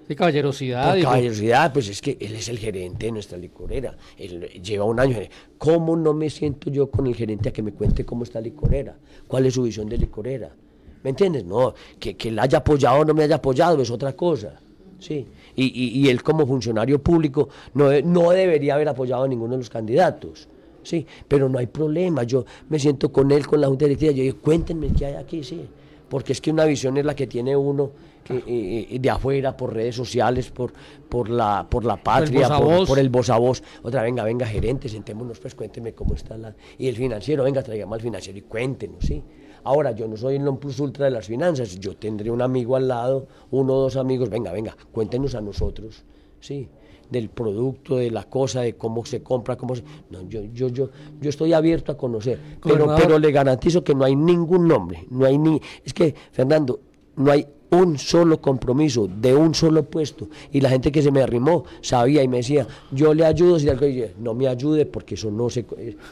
De 0.08 0.16
caballerosidad. 0.16 0.94
Por 0.94 1.04
caballerosidad, 1.04 1.72
pues 1.72 1.90
es 1.90 2.02
que 2.02 2.18
él 2.20 2.36
es 2.36 2.50
el 2.50 2.58
gerente 2.58 3.06
de 3.06 3.12
nuestra 3.12 3.38
licorera. 3.38 3.96
Él 4.18 4.42
lleva 4.64 4.86
un 4.86 5.00
año. 5.00 5.18
¿Cómo 5.60 5.96
no 5.96 6.14
me 6.14 6.30
siento 6.30 6.72
yo 6.72 6.90
con 6.90 7.06
el 7.06 7.16
gerente 7.16 7.50
a 7.50 7.54
que 7.54 7.62
me 7.62 7.74
cuente 7.74 8.06
cómo 8.06 8.24
está 8.24 8.40
la 8.40 8.46
licorera? 8.46 8.98
¿Cuál 9.28 9.46
es 9.46 9.54
su 9.54 9.64
visión 9.64 9.88
de 9.88 10.00
licorera? 10.00 10.56
¿Me 11.04 11.12
entiendes? 11.12 11.46
No, 11.46 11.76
que, 12.00 12.18
que 12.18 12.30
él 12.30 12.40
haya 12.40 12.58
apoyado 12.58 13.02
o 13.02 13.06
no 13.06 13.14
me 13.14 13.24
haya 13.24 13.36
apoyado 13.36 13.82
es 13.82 13.92
otra 13.92 14.16
cosa. 14.16 14.60
Sí 15.00 15.28
y, 15.58 16.00
y, 16.00 16.10
él 16.10 16.22
como 16.22 16.46
funcionario 16.46 17.02
público 17.02 17.50
no, 17.74 17.90
no 18.02 18.30
debería 18.30 18.76
haber 18.76 18.90
apoyado 18.90 19.24
a 19.24 19.28
ninguno 19.28 19.54
de 19.54 19.58
los 19.58 19.70
candidatos. 19.70 20.48
Sí, 20.84 21.06
pero 21.28 21.50
no 21.50 21.60
hay 21.60 21.68
problema, 21.68 22.24
yo 22.24 22.46
me 22.70 22.80
siento 22.80 23.12
con 23.12 23.30
él, 23.32 23.46
con 23.46 23.60
la 23.60 23.68
Junta 23.68 23.86
Directiva, 23.86 24.14
yo 24.14 24.24
digo, 24.24 24.38
cuéntenme 24.40 24.88
qué 24.98 25.08
hay 25.08 25.16
aquí, 25.16 25.44
sí, 25.44 25.68
porque 26.08 26.32
es 26.32 26.40
que 26.40 26.50
una 26.50 26.64
visión 26.64 26.96
es 26.96 27.04
la 27.04 27.14
que 27.14 27.28
tiene 27.28 27.58
uno 27.58 27.92
que, 28.24 28.36
eh, 28.36 28.88
eh, 28.92 29.00
de 29.00 29.10
afuera, 29.10 29.58
por 29.58 29.74
redes 29.74 29.96
sociales, 29.96 30.50
por, 30.50 30.72
por, 31.10 31.30
la, 31.30 31.66
por 31.70 31.84
la 31.84 31.98
patria, 31.98 32.48
por, 32.58 33.00
el 33.00 33.10
voz 33.10 33.30
a 33.30 33.38
voz. 33.38 33.64
Otra, 33.84 34.02
venga, 34.04 34.24
venga, 34.24 34.46
gerente, 34.46 34.88
sentémonos, 34.90 35.40
pues 35.40 35.56
cuéntenme 35.56 35.94
cómo 35.94 36.14
está 36.14 36.38
la... 36.38 36.54
Y 36.78 36.88
el 36.88 36.96
financiero, 36.96 37.44
venga, 37.44 37.62
traigamos 37.64 37.96
al 37.96 38.02
financiero 38.02 38.38
y 38.38 38.44
cuéntenos, 38.44 39.04
¿sí? 39.04 39.24
Ahora, 39.68 39.92
yo 39.92 40.08
no 40.08 40.16
soy 40.16 40.38
el 40.38 40.46
non 40.46 40.60
plus 40.64 40.80
ultra 40.80 41.04
de 41.04 41.12
las 41.12 41.28
finanzas, 41.28 41.78
yo 41.78 41.92
tendré 41.98 42.32
un 42.32 42.42
amigo 42.42 42.78
al 42.78 42.88
lado, 42.88 43.28
uno 43.52 43.74
o 43.74 43.82
dos 43.82 43.98
amigos, 43.98 44.30
venga, 44.30 44.54
venga, 44.54 44.78
cuéntenos 44.94 45.36
a 45.36 45.42
nosotros, 45.42 46.06
¿sí? 46.40 46.70
del 47.10 47.28
producto, 47.28 47.98
de 47.98 48.10
la 48.10 48.24
cosa, 48.24 48.62
de 48.62 48.78
cómo 48.78 49.06
se 49.06 49.22
compra, 49.22 49.58
cómo 49.58 49.76
se... 49.76 49.84
No, 50.10 50.22
yo, 50.22 50.44
yo, 50.54 50.70
yo, 50.70 50.90
yo 51.20 51.30
estoy 51.30 51.52
abierto 51.52 51.92
a 51.92 51.98
conocer, 51.98 52.40
pero, 52.64 52.96
pero 52.96 53.20
le 53.20 53.30
garantizo 53.30 53.84
que 53.84 53.94
no 53.94 54.06
hay 54.06 54.16
ningún 54.16 54.70
nombre, 54.70 55.06
no 55.10 55.26
hay 55.26 55.38
ni... 55.38 55.60
Es 55.84 55.94
que, 55.94 56.16
Fernando, 56.32 56.80
no 57.18 57.30
hay 57.30 57.46
un 57.70 57.98
solo 57.98 58.40
compromiso 58.40 59.08
de 59.08 59.36
un 59.36 59.54
solo 59.54 59.84
puesto. 59.84 60.30
Y 60.52 60.62
la 60.62 60.70
gente 60.70 60.92
que 60.92 61.02
se 61.02 61.12
me 61.12 61.22
arrimó 61.22 61.66
sabía 61.82 62.24
y 62.24 62.28
me 62.28 62.38
decía 62.38 62.68
yo 62.92 63.14
le 63.14 63.26
ayudo 63.26 63.60
si 63.60 63.70
algo 63.70 63.86
no 64.20 64.34
me 64.34 64.48
ayude 64.48 64.86
porque 64.86 65.16
eso 65.16 65.32
no 65.32 65.50
se 65.50 65.66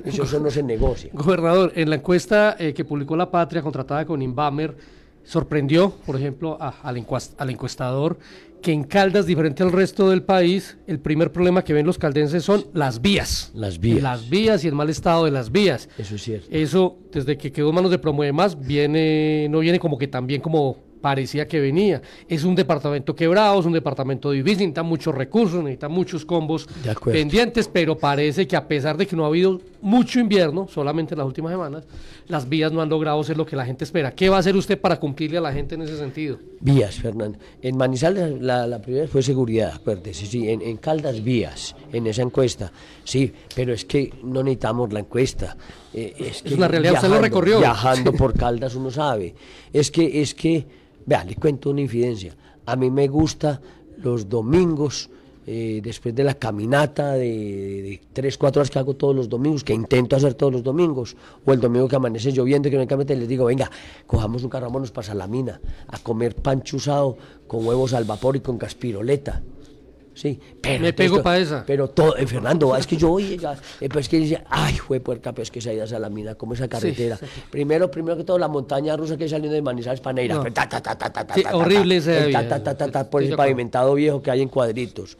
eso, 0.03 0.39
no 0.39 0.49
se 0.49 0.63
negocia. 0.63 1.11
Gobernador 1.13 1.71
en 1.75 1.89
la 1.89 1.95
encuesta 1.95 2.55
eh, 2.59 2.73
que 2.73 2.85
publicó 2.85 3.15
la 3.15 3.29
Patria 3.29 3.61
contratada 3.61 4.05
con 4.05 4.21
Inbamer 4.21 4.75
sorprendió 5.23 5.91
por 6.05 6.15
ejemplo 6.15 6.57
al, 6.59 7.49
encuestador 7.49 8.17
que 8.61 8.71
en 8.71 8.83
Caldas 8.83 9.25
diferente 9.25 9.63
al 9.63 9.71
resto 9.71 10.09
del 10.09 10.23
país 10.23 10.77
el 10.87 10.99
primer 10.99 11.31
problema 11.31 11.63
que 11.63 11.73
ven 11.73 11.85
los 11.85 11.97
caldenses 11.97 12.43
son 12.43 12.65
las 12.73 13.01
vías. 13.01 13.51
Las 13.53 13.79
vías. 13.79 14.01
Las 14.01 14.29
vías 14.29 14.63
y 14.63 14.67
el 14.67 14.73
mal 14.73 14.89
estado 14.89 15.25
de 15.25 15.31
las 15.31 15.51
vías. 15.51 15.87
Eso 15.97 16.15
es 16.15 16.23
cierto. 16.23 16.47
Eso 16.51 16.97
desde 17.11 17.37
que 17.37 17.51
quedó 17.51 17.69
en 17.69 17.75
manos 17.75 17.91
de 17.91 17.99
Promueve 17.99 18.33
Más 18.33 18.59
viene 18.59 19.47
no 19.49 19.59
viene 19.59 19.79
como 19.79 19.97
que 19.97 20.07
también 20.07 20.41
como 20.41 20.84
parecía 21.05 21.47
que 21.47 21.59
venía. 21.59 22.01
Es 22.27 22.43
un 22.45 22.55
departamento 22.55 23.15
quebrado, 23.15 23.59
es 23.59 23.65
un 23.67 23.73
departamento 23.73 24.31
difícil, 24.31 24.61
necesita 24.61 24.81
muchos 24.81 25.13
recursos, 25.13 25.63
necesita 25.63 25.87
muchos 25.87 26.25
combos 26.25 26.67
pendientes, 27.03 27.67
pero 27.67 27.95
parece 27.95 28.47
que 28.47 28.55
a 28.55 28.67
pesar 28.67 28.97
de 28.97 29.05
que 29.05 29.15
no 29.15 29.23
ha 29.23 29.27
habido 29.27 29.61
mucho 29.83 30.19
invierno, 30.19 30.67
solamente 30.67 31.13
en 31.13 31.19
las 31.19 31.27
últimas 31.27 31.51
semanas, 31.51 31.83
las 32.27 32.49
vías 32.49 32.71
no 32.71 32.81
han 32.81 32.89
logrado 32.89 33.23
ser 33.23 33.37
lo 33.37 33.45
que 33.45 33.55
la 33.55 33.67
gente 33.67 33.83
espera. 33.83 34.15
¿Qué 34.15 34.29
va 34.29 34.37
a 34.37 34.39
hacer 34.39 34.55
usted 34.55 34.81
para 34.81 34.99
cumplirle 34.99 35.37
a 35.37 35.41
la 35.41 35.53
gente 35.53 35.75
en 35.75 35.83
ese 35.83 35.95
sentido? 35.95 36.39
Vías, 36.59 36.95
Fernando. 36.95 37.37
En 37.61 37.77
Manizales 37.77 38.41
la, 38.41 38.81
primera 38.81 39.07
fue 39.07 39.21
seguridad, 39.21 39.73
acuérdese, 39.75 40.25
sí, 40.25 40.49
en, 40.49 40.77
Caldas 40.77 41.23
vías, 41.23 41.75
en 41.93 42.07
esa 42.07 42.23
encuesta, 42.23 42.71
sí, 43.03 43.31
pero 43.55 43.73
es 43.73 43.85
que 43.85 44.11
no 44.23 44.41
necesitamos 44.41 44.91
la 44.91 45.01
encuesta. 45.01 45.55
Eh, 45.93 46.15
es, 46.17 46.41
que 46.41 46.57
la 46.57 46.67
realidad, 46.67 46.95
usted 46.95 47.09
lo 47.09 47.21
recorrió. 47.21 47.59
Viajando 47.59 48.11
por 48.17 48.33
Caldas 48.33 48.73
uno 48.73 48.89
sabe. 48.89 49.35
Es 49.71 49.91
que, 49.91 50.23
es 50.23 50.33
que 50.33 50.65
Vea, 51.05 51.23
le 51.23 51.35
cuento 51.35 51.69
una 51.69 51.81
infidencia. 51.81 52.35
A 52.65 52.75
mí 52.75 52.89
me 52.89 53.07
gusta 53.07 53.61
los 53.97 54.27
domingos, 54.27 55.09
eh, 55.45 55.79
después 55.83 56.15
de 56.15 56.23
la 56.23 56.33
caminata 56.33 57.13
de, 57.13 58.01
tres, 58.11 58.37
cuatro 58.37 58.61
horas 58.61 58.71
que 58.71 58.79
hago 58.79 58.95
todos 58.95 59.15
los 59.15 59.29
domingos, 59.29 59.63
que 59.63 59.73
intento 59.73 60.15
hacer 60.15 60.33
todos 60.33 60.51
los 60.51 60.63
domingos, 60.63 61.15
o 61.45 61.53
el 61.53 61.59
domingo 61.59 61.87
que 61.87 61.95
amanece 61.95 62.31
lloviendo 62.31 62.67
y 62.67 62.71
que 62.71 62.77
no 62.77 62.81
hay 62.99 63.15
les 63.15 63.27
digo, 63.27 63.45
venga, 63.45 63.69
cojamos 64.07 64.43
un 64.43 64.49
carro, 64.49 64.65
vámonos 64.65 64.91
para 64.91 65.07
Salamina, 65.07 65.61
a 65.87 65.99
comer 65.99 66.35
pan 66.35 66.63
chuzado 66.63 67.17
con 67.47 67.65
huevos 67.65 67.93
al 67.93 68.05
vapor 68.05 68.35
y 68.35 68.39
con 68.39 68.57
caspiroleta. 68.57 69.43
Sí, 70.15 70.39
pero 70.61 70.81
Me 70.81 70.93
pego 70.93 71.21
esa. 71.33 71.65
Pero 71.67 71.89
todo, 71.89 72.15
eh, 72.15 72.25
Fernando, 72.25 72.73
es 72.77 72.87
que 72.87 72.95
yo 72.95 73.11
oye, 73.11 73.37
ya, 73.37 73.53
eh, 73.81 73.89
pues 73.89 74.05
es 74.05 74.09
que 74.09 74.17
dice, 74.17 74.41
ay, 74.49 74.75
fue 74.75 75.01
puerca, 75.01 75.33
pues 75.33 75.51
que 75.51 75.59
se 75.59 75.69
ha 75.69 75.73
ido 75.73 75.83
a 75.83 75.87
Salamina, 75.87 76.35
como 76.35 76.53
esa 76.53 76.69
carretera. 76.69 77.19
Primero, 77.51 77.91
primero 77.91 78.15
que 78.15 78.23
todo, 78.23 78.39
la 78.39 78.47
montaña 78.47 78.95
rusa 78.95 79.17
que 79.17 79.27
saliendo 79.27 79.53
de 79.53 79.61
Manizales 79.61 79.99
para 79.99 80.13
Neira. 80.13 80.35
No. 80.35 80.43
Ta, 80.45 80.69
ta, 80.69 80.81
ta, 80.81 80.97
ta, 80.97 81.11
ta, 81.11 81.27
ta, 81.27 81.33
Sí, 81.35 81.43
ta, 81.43 81.51
ta, 81.51 81.57
horrible 81.57 81.97
ese 81.97 82.27
el 82.27 82.31
ta, 82.31 82.47
ta, 82.47 82.63
ta, 82.63 83.09
por 83.09 83.21
acuerdo. 83.21 83.35
pavimentado 83.35 83.93
viejo 83.93 84.21
que 84.21 84.31
hay 84.31 84.41
en 84.41 84.47
cuadritos. 84.47 85.17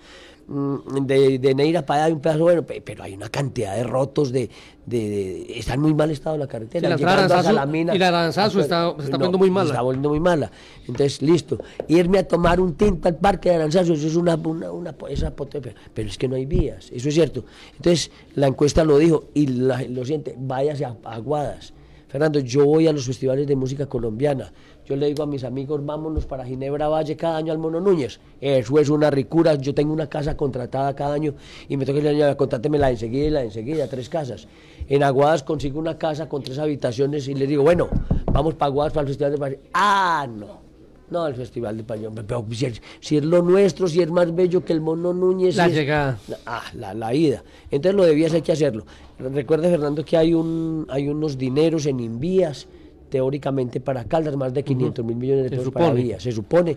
Mm, 0.48 1.06
De, 1.08 1.40
de 1.40 1.56
Neira 1.56 1.84
para 1.86 2.02
allá 2.02 2.06
hay 2.06 2.14
un 2.14 2.20
pedazo 2.20 2.40
bueno, 2.44 2.64
pe- 2.64 2.80
pero 2.80 3.04
hay 3.04 3.16
una 3.16 3.30
cantidad 3.30 3.76
de 3.76 3.84
rotos 3.84 4.32
de, 4.32 4.48
de, 4.86 4.98
de- 5.10 5.58
está 5.58 5.74
en 5.74 5.82
muy 5.82 5.96
mal 5.96 6.12
estado 6.12 6.38
la 6.38 6.46
carretera. 6.46 6.88
Sí, 6.88 6.92
la 6.92 6.98
llegando 6.98 7.34
a 7.34 7.38
Aranzazu- 7.40 7.44
Salamina- 7.46 7.96
y 7.96 7.98
la 7.98 8.08
Aranzazu 8.10 8.60
está- 8.60 8.92
se 8.98 9.06
está 9.06 9.12
poniendo 9.18 9.38
muy 9.40 9.50
mala. 9.50 9.70
Está 9.72 9.82
volviendo 9.82 10.10
muy 10.10 10.20
mala. 10.20 10.52
Entonces, 10.88 11.22
listo. 11.24 11.58
Irme 11.88 12.20
a 12.20 12.28
tomar 12.28 12.60
un 12.62 12.76
tinto 12.76 13.08
al 13.08 13.16
parque 13.16 13.50
de 13.50 13.56
Aranzazu, 13.56 13.94
eso 13.94 14.06
es 14.08 14.16
una, 14.16 14.36
una, 14.36 14.94
esa 15.10 15.36
pote- 15.36 15.62
pero 15.94 16.08
es 16.10 16.18
que 16.18 16.28
no 16.28 16.36
hay 16.36 16.46
vías, 16.46 16.92
eso 16.92 17.10
es 17.10 17.16
cierto. 17.16 17.44
Entonces, 17.78 18.12
la 18.36 18.46
encuesta 18.46 18.84
lo 18.84 19.00
dijo 19.00 19.26
y 19.34 19.48
la- 19.48 19.82
lo 19.84 20.06
siente, 20.06 20.36
váyase 20.38 20.86
a, 20.86 20.96
a 21.06 21.16
Aguadas. 21.16 21.74
Fernando, 22.08 22.40
yo 22.40 22.66
voy 22.66 22.88
a 22.88 22.94
los 22.94 23.06
festivales 23.06 23.48
de 23.48 23.56
música 23.56 23.88
colombiana. 23.88 24.54
Yo 24.86 24.96
le 24.96 25.08
digo 25.08 25.24
a 25.24 25.26
mis 25.26 25.44
amigos, 25.44 25.86
vámonos 25.86 26.26
para 26.26 26.46
Ginebra 26.46 26.88
Valle 26.88 27.16
cada 27.16 27.38
año 27.38 27.52
al 27.52 27.58
Mono 27.58 27.80
Núñez. 27.80 28.20
Eso 28.40 28.80
es 28.80 28.90
una 28.90 29.10
ricura. 29.10 29.56
Yo 29.56 29.74
tengo 29.74 29.92
una 29.92 30.08
casa 30.08 30.38
contratada 30.38 30.96
cada 30.96 31.16
año 31.16 31.34
y 31.68 31.78
me 31.78 31.86
toca 31.86 31.96
decirle, 31.96 32.18
"Señora, 32.18 32.38
contrátemela 32.38 32.92
enseguida 32.92 33.26
y 33.26 33.30
la 33.32 33.44
enseguida, 33.44 33.88
tres 33.88 34.10
casas. 34.10 34.48
En 34.88 35.04
Aguadas 35.04 35.44
consigo 35.44 35.80
una 35.80 35.98
casa 35.98 36.30
con 36.30 36.44
tres 36.44 36.60
habitaciones 36.60 37.28
y 37.28 37.34
le 37.34 37.48
digo, 37.48 37.64
bueno, 37.64 37.90
vamos 38.32 38.54
para 38.54 38.68
Aguadas 38.68 38.94
para 38.94 39.02
el 39.02 39.08
Festival 39.08 39.32
de 39.32 39.38
Valle. 39.38 39.60
Ah, 39.74 40.28
no. 40.30 40.65
No, 41.12 41.28
el 41.28 41.36
Festival 41.36 41.78
de. 41.78 41.84
Pero 41.84 42.46
si 42.52 42.66
es, 42.66 42.82
si 43.00 43.18
es 43.18 43.24
lo 43.24 43.42
nuestro, 43.44 43.88
si 43.88 44.02
es 44.02 44.10
más 44.10 44.34
bello 44.34 44.66
que 44.66 44.74
el 44.74 44.82
Mono 44.82 45.14
Núñez. 45.14 45.56
La 45.56 45.68
si 45.70 45.76
llegada. 45.76 46.18
Ah, 46.46 46.64
la, 46.74 46.94
la 46.94 47.14
ida. 47.14 47.44
Entonces 47.70 47.96
lo 47.96 48.06
debías 48.06 48.34
hay 48.34 48.42
que 48.42 48.52
hacerlo. 48.52 48.86
Recuerda, 49.20 49.70
Fernando, 49.70 50.04
que 50.04 50.18
hay, 50.18 50.34
un, 50.34 50.88
hay 50.90 51.08
unos 51.08 51.38
dineros 51.38 51.86
en 51.86 52.00
Invías, 52.00 52.68
teóricamente 53.10 53.80
para 53.80 54.04
Caldas, 54.06 54.36
más 54.36 54.54
de 54.54 54.64
500 54.64 55.06
mil 55.06 55.16
millones 55.16 55.44
de 55.44 55.50
pesos 55.52 55.72
para 55.72 55.92
vías. 55.94 56.24
Se 56.24 56.32
supone. 56.32 56.76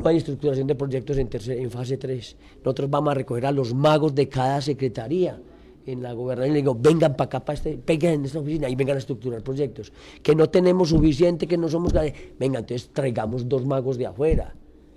No 0.00 0.08
hay 0.08 0.16
estructuración 0.18 0.66
de 0.66 0.74
proyectos 0.74 1.18
en, 1.18 1.28
tercer- 1.28 1.58
en 1.60 1.70
fase 1.70 1.98
3. 1.98 2.36
Nosotros 2.64 2.88
vamos 2.88 3.10
a 3.10 3.14
recoger 3.14 3.44
a 3.46 3.52
los 3.52 3.74
magos 3.74 4.14
de 4.14 4.28
cada 4.28 4.60
secretaría 4.62 5.38
en 5.86 6.02
la 6.02 6.12
gobernación 6.12 6.54
le 6.54 6.60
digo, 6.60 6.76
vengan 6.78 7.16
para 7.16 7.26
acá, 7.26 7.40
para 7.40 7.54
este, 7.54 7.78
peguen 7.78 8.14
en 8.14 8.24
esta 8.24 8.38
oficina 8.38 8.68
y 8.68 8.74
vengan 8.74 8.96
a 8.96 8.98
estructurar 8.98 9.42
proyectos. 9.42 9.92
Que 10.22 10.34
no 10.34 10.48
tenemos 10.48 10.90
suficiente, 10.90 11.46
que 11.46 11.56
no 11.56 11.68
somos... 11.68 11.92
Venga, 11.92 12.60
entonces 12.60 12.90
traigamos 12.92 13.48
dos 13.48 13.64
magos 13.66 13.98
de 13.98 14.06
afuera 14.06 14.54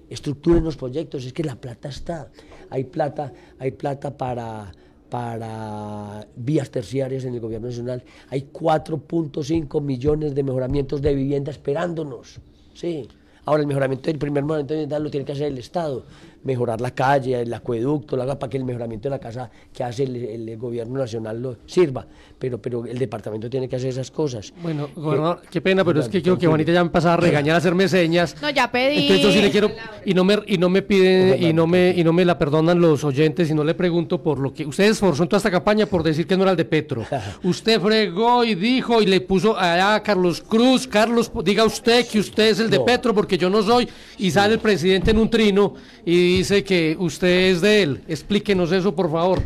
estructuren 0.09 0.63
los 0.63 0.77
proyectos, 0.77 1.25
es 1.25 1.33
que 1.33 1.43
la 1.43 1.55
plata 1.55 1.89
está. 1.89 2.29
Hay 2.69 2.85
plata, 2.85 3.33
hay 3.59 3.71
plata 3.71 4.15
para, 4.15 4.71
para 5.09 6.27
vías 6.35 6.69
terciarias 6.69 7.25
en 7.25 7.33
el 7.33 7.39
gobierno 7.39 7.67
nacional. 7.67 8.03
Hay 8.29 8.49
4.5 8.51 9.81
millones 9.81 10.35
de 10.35 10.43
mejoramientos 10.43 11.01
de 11.01 11.15
vivienda 11.15 11.51
esperándonos. 11.51 12.39
Sí. 12.73 13.07
Ahora 13.45 13.61
el 13.61 13.67
mejoramiento 13.67 14.07
del 14.07 14.17
primer 14.17 14.43
mejoramiento 14.43 14.99
lo 14.99 15.11
tiene 15.11 15.25
que 15.25 15.33
hacer 15.33 15.47
el 15.47 15.57
Estado. 15.59 16.03
Mejorar 16.45 16.79
la 16.79 16.91
calle, 16.91 17.41
el 17.41 17.53
acueducto, 17.53 18.15
la, 18.15 18.39
para 18.39 18.49
que 18.49 18.57
el 18.57 18.63
mejoramiento 18.63 19.09
de 19.09 19.15
la 19.15 19.19
casa 19.19 19.49
que 19.73 19.83
hace 19.83 20.03
el, 20.03 20.15
el 20.15 20.57
gobierno 20.57 20.99
nacional 20.99 21.41
lo 21.41 21.57
sirva. 21.65 22.05
Pero, 22.39 22.61
pero 22.61 22.85
el 22.85 22.97
departamento 22.97 23.49
tiene 23.49 23.67
que 23.67 23.75
hacer 23.75 23.89
esas 23.89 24.11
cosas. 24.11 24.53
Bueno, 24.61 24.89
gobernador, 24.95 25.41
qué 25.49 25.61
pena, 25.61 25.83
pero 25.83 25.99
es 25.99 26.09
que 26.09 26.21
creo 26.21 26.37
que 26.37 26.47
Juanita 26.47 26.71
ya 26.71 26.81
me 26.81 26.87
empezaba 26.87 27.15
a 27.15 27.17
regañar, 27.17 27.55
a 27.55 27.57
hacerme 27.57 27.87
señas. 27.87 28.35
No, 28.41 28.49
ya 28.49 28.71
pedí. 28.71 29.03
Entonces 29.03 29.21
yo 29.23 29.31
sí 29.31 29.41
le 29.41 29.51
quiero 29.51 29.71
y 30.05 30.13
no 30.13 30.23
me 30.23 30.39
y 30.45 30.57
no 30.57 30.69
me 30.69 30.81
piden 30.81 31.41
y 31.41 31.53
no 31.53 31.67
me 31.67 31.93
y 31.95 32.03
no 32.03 32.13
me 32.13 32.25
la 32.25 32.37
perdonan 32.37 32.79
los 32.79 33.03
oyentes 33.03 33.49
y 33.49 33.53
no 33.53 33.63
le 33.63 33.73
pregunto 33.73 34.21
por 34.21 34.39
lo 34.39 34.53
que 34.53 34.65
usted 34.65 34.85
esforzó 34.85 35.23
en 35.23 35.29
toda 35.29 35.37
esta 35.37 35.51
campaña 35.51 35.85
por 35.85 36.03
decir 36.03 36.27
que 36.27 36.35
no 36.37 36.43
era 36.43 36.51
el 36.51 36.57
de 36.57 36.65
Petro. 36.65 37.05
Usted 37.43 37.81
fregó 37.81 38.43
y 38.43 38.55
dijo 38.55 39.01
y 39.01 39.05
le 39.05 39.21
puso 39.21 39.57
allá 39.57 39.95
a 39.95 40.03
Carlos 40.03 40.41
Cruz, 40.41 40.87
Carlos, 40.87 41.31
diga 41.43 41.63
usted 41.63 42.05
que 42.07 42.19
usted 42.19 42.49
es 42.49 42.59
el 42.59 42.69
de 42.69 42.77
No. 42.77 42.85
Petro 42.85 43.13
porque 43.13 43.37
yo 43.37 43.49
no 43.49 43.63
soy 43.63 43.87
y 44.17 44.29
sale 44.29 44.55
el 44.55 44.59
presidente 44.59 45.11
en 45.11 45.17
un 45.17 45.29
trino 45.29 45.73
y 46.05 46.34
dice 46.37 46.63
que 46.63 46.95
usted 46.99 47.51
es 47.51 47.61
de 47.61 47.83
él. 47.83 48.01
Explíquenos 48.07 48.71
eso, 48.71 48.95
por 48.95 49.11
favor. 49.11 49.41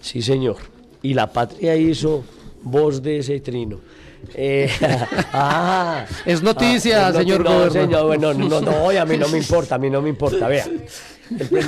Sí, 0.00 0.22
señor. 0.22 0.56
Y 1.02 1.14
la 1.14 1.30
patria 1.32 1.76
hizo 1.76 2.24
voz 2.62 3.02
de 3.02 3.18
ese 3.18 3.40
trino. 3.40 3.78
Eh, 4.34 4.70
ah, 5.32 6.04
Es 6.24 6.42
noticia, 6.42 7.10
es 7.10 7.16
señor 7.16 7.44
no, 7.44 7.50
gobernador. 7.50 7.72
señor, 7.72 8.06
bueno, 8.06 8.32
no, 8.34 8.60
no, 8.60 8.92
y 8.92 8.96
a 8.96 9.04
mí 9.04 9.16
no 9.18 9.28
me 9.28 9.38
importa, 9.38 9.74
a 9.74 9.78
mí 9.78 9.90
no 9.90 10.00
me 10.00 10.08
importa, 10.08 10.48
vea. 10.48 10.66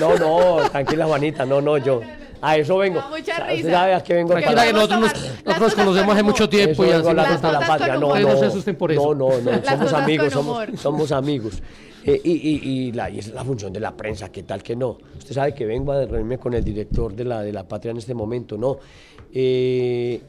No, 0.01 0.17
no, 0.19 0.71
tranquila, 0.71 1.07
Juanita, 1.07 1.45
no, 1.45 1.61
no, 1.61 1.77
yo. 1.79 2.01
A 2.43 2.57
eso 2.59 2.77
vengo. 2.79 3.01
da 3.01 3.09
mucha 3.09 3.37
Sa- 3.37 3.43
¿Usted 3.45 3.57
risa. 3.57 3.71
sabe 3.71 3.95
a 3.95 4.03
qué 4.03 4.15
vengo? 4.15 4.29
Tranquila 4.31 4.55
para- 4.55 4.67
que 4.67 4.73
nosotros 4.75 5.01
nos, 5.01 5.13
nosotros 5.13 5.61
nos 5.61 5.75
conocemos 5.75 6.07
con 6.07 6.15
hace 6.15 6.23
mucho 6.23 6.49
tiempo 6.49 6.85
Eso 6.85 6.93
y 6.93 6.95
así 6.95 7.15
la 7.15 7.61
patria. 7.67 7.95
No, 7.95 8.01
no, 8.01 8.15
no. 8.15 8.29
No, 8.95 9.15
no, 9.15 9.41
no, 9.41 9.65
somos 9.65 9.93
amigos, 9.93 10.33
somos, 10.33 10.67
somos 10.81 11.13
amigos. 11.13 11.63
Eh, 12.09 12.21
y, 12.23 12.33
y, 12.33 12.61
y 12.63 12.93
la, 12.93 13.11
y 13.11 13.19
es 13.19 13.33
la 13.35 13.45
función 13.45 13.73
de 13.73 13.81
la 13.81 13.97
prensa, 13.97 14.31
¿qué 14.31 14.45
tal 14.45 14.63
que 14.63 14.77
no? 14.77 14.99
Usted 15.19 15.35
sabe 15.35 15.55
que 15.55 15.67
vengo 15.67 15.91
a 15.91 16.07
reunirme 16.07 16.39
con 16.39 16.55
el 16.55 16.63
director 16.63 17.13
de 17.13 17.25
la, 17.25 17.43
de 17.43 17.53
la 17.53 17.67
patria 17.67 17.91
en 17.91 17.97
este 17.97 18.15
momento, 18.15 18.57
¿no? 18.57 18.79
Eh, 19.33 20.21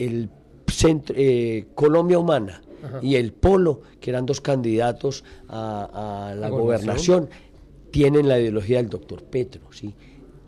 el 0.00 0.28
centro, 0.66 1.14
eh, 1.16 1.66
Colombia 1.76 2.18
Humana 2.18 2.60
y 3.00 3.14
el 3.14 3.32
Polo, 3.32 3.82
que 4.00 4.10
eran 4.10 4.26
dos 4.26 4.40
candidatos 4.40 5.22
a, 5.46 6.30
a 6.30 6.34
la 6.34 6.40
¿La 6.40 6.48
gobernación, 6.48 7.28
tienen 7.92 8.26
la 8.26 8.40
ideología 8.40 8.78
del 8.78 8.88
doctor 8.88 9.22
Petro, 9.22 9.62
¿sí? 9.70 9.94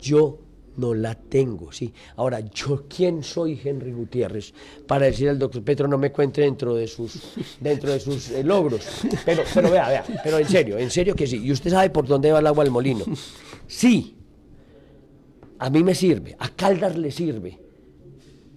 Yo 0.01 0.39
no 0.77 0.93
la 0.93 1.15
tengo, 1.15 1.71
¿sí? 1.71 1.93
Ahora, 2.15 2.39
¿yo 2.39 2.85
quién 2.87 3.23
soy, 3.23 3.59
Henry 3.63 3.91
Gutiérrez, 3.91 4.53
para 4.87 5.05
decir 5.05 5.29
al 5.29 5.39
doctor 5.39 5.63
Petro 5.63 5.87
no 5.87 5.97
me 5.97 6.11
cuente 6.11 6.41
dentro 6.41 6.75
de 6.75 6.87
sus, 6.87 7.33
dentro 7.59 7.91
de 7.91 7.99
sus 7.99 8.31
eh, 8.31 8.43
logros? 8.43 8.85
Pero, 9.25 9.43
pero 9.53 9.71
vea, 9.71 9.87
vea, 9.87 10.05
pero 10.23 10.39
en 10.39 10.47
serio, 10.47 10.77
en 10.77 10.91
serio 10.91 11.15
que 11.15 11.27
sí. 11.27 11.41
Y 11.43 11.51
usted 11.51 11.71
sabe 11.71 11.89
por 11.89 12.07
dónde 12.07 12.31
va 12.31 12.39
el 12.39 12.47
agua 12.47 12.63
al 12.63 12.71
molino. 12.71 13.05
Sí, 13.67 14.15
a 15.59 15.69
mí 15.69 15.83
me 15.83 15.95
sirve, 15.95 16.35
a 16.37 16.49
Caldas 16.49 16.97
le 16.97 17.11
sirve 17.11 17.59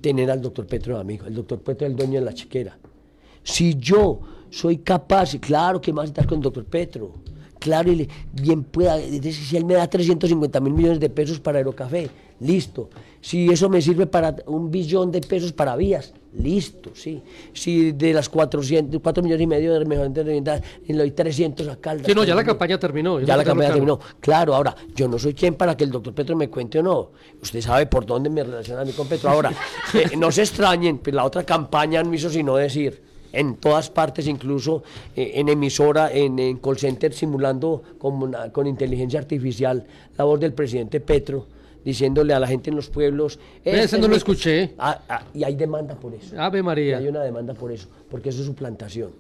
tener 0.01 0.31
al 0.31 0.41
doctor 0.41 0.67
Petro 0.67 0.95
de 0.95 1.01
amigo. 1.01 1.27
El 1.27 1.35
doctor 1.35 1.61
Petro 1.61 1.87
es 1.87 1.93
el 1.93 1.97
dueño 1.97 2.21
de 2.21 2.25
la 2.25 2.35
chequera. 2.35 2.79
Si 3.43 3.77
yo 3.77 4.21
soy 4.51 4.79
capaz, 4.79 5.37
claro 5.41 5.81
que 5.81 5.93
a 5.97 6.05
estar 6.05 6.27
con 6.27 6.39
el 6.39 6.43
doctor 6.43 6.65
Petro, 6.65 7.15
claro, 7.59 7.91
y 7.93 7.97
le- 7.97 8.09
bien 8.33 8.65
pueda, 8.65 8.99
si 8.99 9.57
él 9.57 9.65
me 9.65 9.75
da 9.75 9.87
350 9.89 10.61
mil 10.61 10.73
millones 10.73 11.01
de 11.01 11.11
pesos 11.11 11.41
para 11.41 11.59
Aerocafé, 11.59 12.11
listo. 12.41 12.89
Si 13.21 13.49
eso 13.49 13.69
me 13.69 13.83
sirve 13.83 14.07
para 14.07 14.37
un 14.47 14.71
billón 14.71 15.11
de 15.11 15.21
pesos 15.21 15.53
para 15.53 15.75
vías, 15.75 16.15
listo, 16.35 16.91
sí. 16.95 17.21
Si 17.53 17.93
de 17.93 18.13
las 18.13 18.29
400, 18.29 19.01
4 19.03 19.23
millones 19.23 19.43
y 19.43 19.47
medio 19.47 19.75
de 19.75 19.85
mejoramiento 19.85 20.23
de 20.23 20.63
le 20.87 20.95
doy 20.99 21.11
300 21.11 21.67
a 21.69 21.77
Caldas. 21.77 22.07
Sí, 22.07 22.15
no, 22.15 22.23
ya 22.25 22.35
la 22.35 22.45
campaña 22.45 22.79
terminó. 22.79 23.21
Ya 23.21 23.37
la 23.37 23.45
campaña 23.45 23.71
terminó. 23.73 23.99
Claro, 24.21 24.55
ahora, 24.55 24.75
yo 24.95 25.09
no 25.09 25.19
soy 25.19 25.35
quien 25.35 25.55
para 25.55 25.77
que 25.77 25.85
el 25.85 25.91
doctor 25.91 26.15
Petro 26.15 26.37
me 26.37 26.49
cuente 26.49 26.79
o 26.79 26.83
no. 26.83 27.11
Usted 27.43 27.61
sabe 27.61 27.87
por 27.87 28.07
dónde 28.07 28.31
me 28.31 28.45
relaciona 28.45 28.83
a 28.83 28.85
mí 28.85 28.93
con 28.93 29.09
Petro. 29.09 29.31
Ahora, 29.31 29.53
eh, 29.95 30.17
no 30.17 30.31
se 30.31 30.43
extrañen, 30.43 30.99
pues 30.99 31.15
la 31.15 31.25
otra 31.25 31.43
campaña 31.45 32.03
no 32.05 32.15
hizo 32.15 32.31
sino 32.31 32.55
decir, 32.57 33.03
en 33.33 33.57
todas 33.57 33.91
partes, 33.91 34.27
incluso 34.27 34.83
eh, 35.15 35.33
en 35.35 35.49
emisora, 35.49 36.11
en, 36.13 36.39
en 36.39 36.59
call 36.59 36.79
center, 36.79 37.13
simulando 37.13 37.83
con, 37.99 38.23
una- 38.23 38.51
con 38.53 38.67
inteligencia 38.67 39.19
artificial 39.21 39.85
la 40.17 40.25
voz 40.25 40.41
del 40.41 40.53
presidente 40.55 41.01
Petro, 41.01 41.47
diciéndole 41.85 42.33
a 42.35 42.41
la 42.41 42.47
gente 42.47 42.71
en 42.71 42.77
los 42.77 42.89
pueblos... 42.89 43.39
"Este 43.65 43.77
no 43.77 43.83
es 43.99 44.03
lo 44.03 44.09
mi-". 44.09 44.17
escuché. 44.17 44.75
Ah, 44.79 45.01
ah, 45.09 45.25
y 45.35 45.45
hay 45.45 45.55
demanda 45.57 45.95
por 45.95 46.15
eso. 46.15 46.41
Ave 46.41 46.59
Y 46.59 46.63
María. 46.63 46.99
hay 46.99 47.09
una 47.09 47.23
demanda 47.23 47.55
por 47.55 47.71
eso, 47.73 47.89
porque 48.11 48.31
eso 48.31 48.41
es 48.41 48.47
suplantación. 48.47 49.11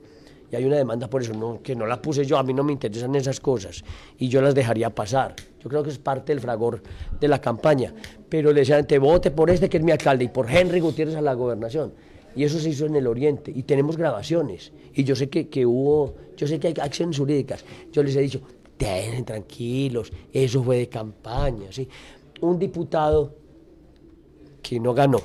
Y 0.50 0.56
hay 0.56 0.64
una 0.64 0.76
demanda 0.76 1.08
por 1.10 1.20
eso, 1.20 1.34
no, 1.34 1.60
que 1.62 1.76
no 1.76 1.86
la 1.86 2.00
puse 2.00 2.24
yo, 2.24 2.38
a 2.38 2.42
mí 2.42 2.54
no 2.54 2.64
me 2.64 2.72
interesan 2.72 3.14
esas 3.14 3.38
cosas 3.38 3.84
y 4.18 4.28
yo 4.28 4.40
las 4.40 4.54
dejaría 4.54 4.88
pasar. 4.88 5.34
Yo 5.62 5.68
creo 5.68 5.82
que 5.82 5.90
es 5.90 5.98
parte 5.98 6.32
del 6.32 6.40
fragor 6.40 6.80
de 7.20 7.28
la 7.28 7.38
campaña. 7.38 7.92
Pero 8.30 8.50
le 8.54 8.60
decían, 8.60 8.86
te 8.86 8.98
vote 8.98 9.30
por 9.30 9.50
este 9.50 9.68
que 9.68 9.76
es 9.76 9.82
mi 9.82 9.92
alcalde 9.92 10.24
y 10.24 10.28
por 10.28 10.50
Henry 10.50 10.80
Gutiérrez 10.80 11.16
a 11.16 11.20
la 11.20 11.34
gobernación. 11.34 11.92
Y 12.36 12.44
eso 12.44 12.58
se 12.58 12.70
hizo 12.70 12.86
en 12.86 12.96
el 12.96 13.06
Oriente 13.06 13.52
y 13.54 13.62
tenemos 13.62 13.96
grabaciones. 13.96 14.72
Y 14.94 15.04
yo 15.04 15.16
sé 15.16 15.28
que, 15.28 15.48
que 15.48 15.66
hubo, 15.66 16.14
yo 16.36 16.46
sé 16.46 16.58
que 16.60 16.68
hay 16.68 16.74
acciones 16.80 17.18
jurídicas. 17.18 17.64
Yo 17.92 18.02
les 18.02 18.14
he 18.16 18.20
dicho, 18.20 18.40
den 18.78 19.24
tranquilos, 19.24 20.12
eso 20.32 20.62
fue 20.62 20.78
de 20.78 20.88
campaña. 20.88 21.70
¿sí? 21.70 21.88
Un 22.40 22.58
diputado 22.58 23.34
que 24.62 24.78
no 24.78 24.94
ganó, 24.94 25.20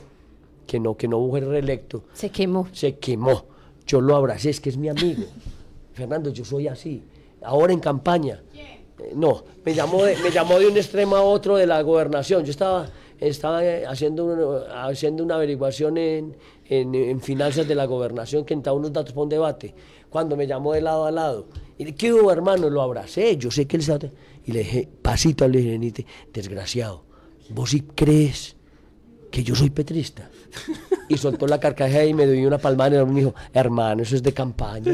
que 0.66 0.80
no, 0.80 0.96
que 0.96 1.08
no 1.08 1.28
fue 1.30 1.42
reelecto, 1.42 2.06
Se 2.13 2.30
quemó. 2.30 2.68
se 2.72 2.98
quemó. 2.98 3.46
Yo 3.86 4.00
lo 4.02 4.16
abracé, 4.16 4.50
es 4.50 4.60
que 4.60 4.70
es 4.70 4.78
mi 4.78 4.89
amigo. 4.89 5.24
Fernando, 5.94 6.32
yo 6.32 6.46
soy 6.46 6.68
así. 6.68 7.04
Ahora 7.44 7.74
en 7.74 7.80
campaña. 7.80 8.42
Eh, 8.56 9.12
no, 9.16 9.44
me 9.66 9.74
llamó, 9.74 10.04
de, 10.04 10.16
me 10.18 10.32
llamó 10.32 10.60
de 10.60 10.68
un 10.68 10.78
extremo 10.78 11.16
a 11.16 11.22
otro 11.22 11.58
de 11.58 11.68
la 11.68 11.82
gobernación. 11.82 12.46
Yo 12.46 12.52
estaba 12.52 12.88
estaba 13.28 13.62
haciendo, 13.88 14.26
una, 14.26 14.86
haciendo 14.86 15.24
una 15.24 15.36
averiguación 15.36 15.98
en, 15.98 16.36
en, 16.66 17.22
finanzas 17.22 17.68
de 17.68 17.76
la 17.76 17.86
gobernación 17.86 18.46
que 18.46 18.54
entraba 18.54 18.78
unos 18.78 18.94
datos 18.94 19.14
para 19.14 19.24
un 19.24 19.30
debate. 19.30 19.74
Cuando 20.10 20.36
me 20.36 20.46
llamó 20.46 20.74
de 20.74 20.82
lado 20.82 21.06
a 21.06 21.12
lado, 21.12 21.48
y 21.78 21.86
le 21.86 21.96
¿qué 21.96 22.14
hubo, 22.14 22.32
hermano? 22.32 22.70
Lo 22.70 22.82
abracé, 22.82 23.38
yo 23.38 23.50
sé 23.50 23.66
que 23.66 23.78
él 23.78 23.82
estaba... 23.82 24.12
Y 24.46 24.52
le 24.52 24.60
dije, 24.60 24.90
pasito, 25.02 25.48
le 25.48 25.60
dije, 25.60 25.80
"Nite, 25.80 26.06
desgraciado, 26.32 27.04
vos 27.50 27.72
sí 27.72 27.82
crees 27.96 28.56
que 29.34 29.44
yo 29.44 29.56
soy 29.56 29.72
petrista. 29.72 30.30
Y 31.10 31.18
soltó 31.18 31.48
la 31.48 31.60
carcajada 31.60 32.06
y 32.06 32.14
me 32.14 32.28
dio 32.28 32.48
una 32.48 32.60
palmada 32.60 33.02
y 33.02 33.06
me 33.06 33.20
dijo, 33.20 33.34
hermano, 33.52 34.04
eso 34.04 34.16
es 34.16 34.22
de 34.22 34.32
campaña. 34.32 34.94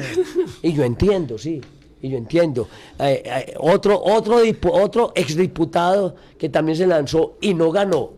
Y 0.62 0.74
yo 0.74 0.84
entiendo, 0.84 1.38
sí. 1.38 1.62
Y 2.02 2.10
yo 2.10 2.18
entiendo. 2.18 2.70
Eh, 3.00 3.22
eh, 3.26 3.54
otro, 3.60 4.02
otro, 4.02 4.40
otro 4.72 5.12
exdiputado 5.14 6.16
que 6.38 6.48
también 6.48 6.78
se 6.78 6.88
lanzó 6.88 7.38
y 7.42 7.54
no 7.54 7.70
ganó, 7.72 8.14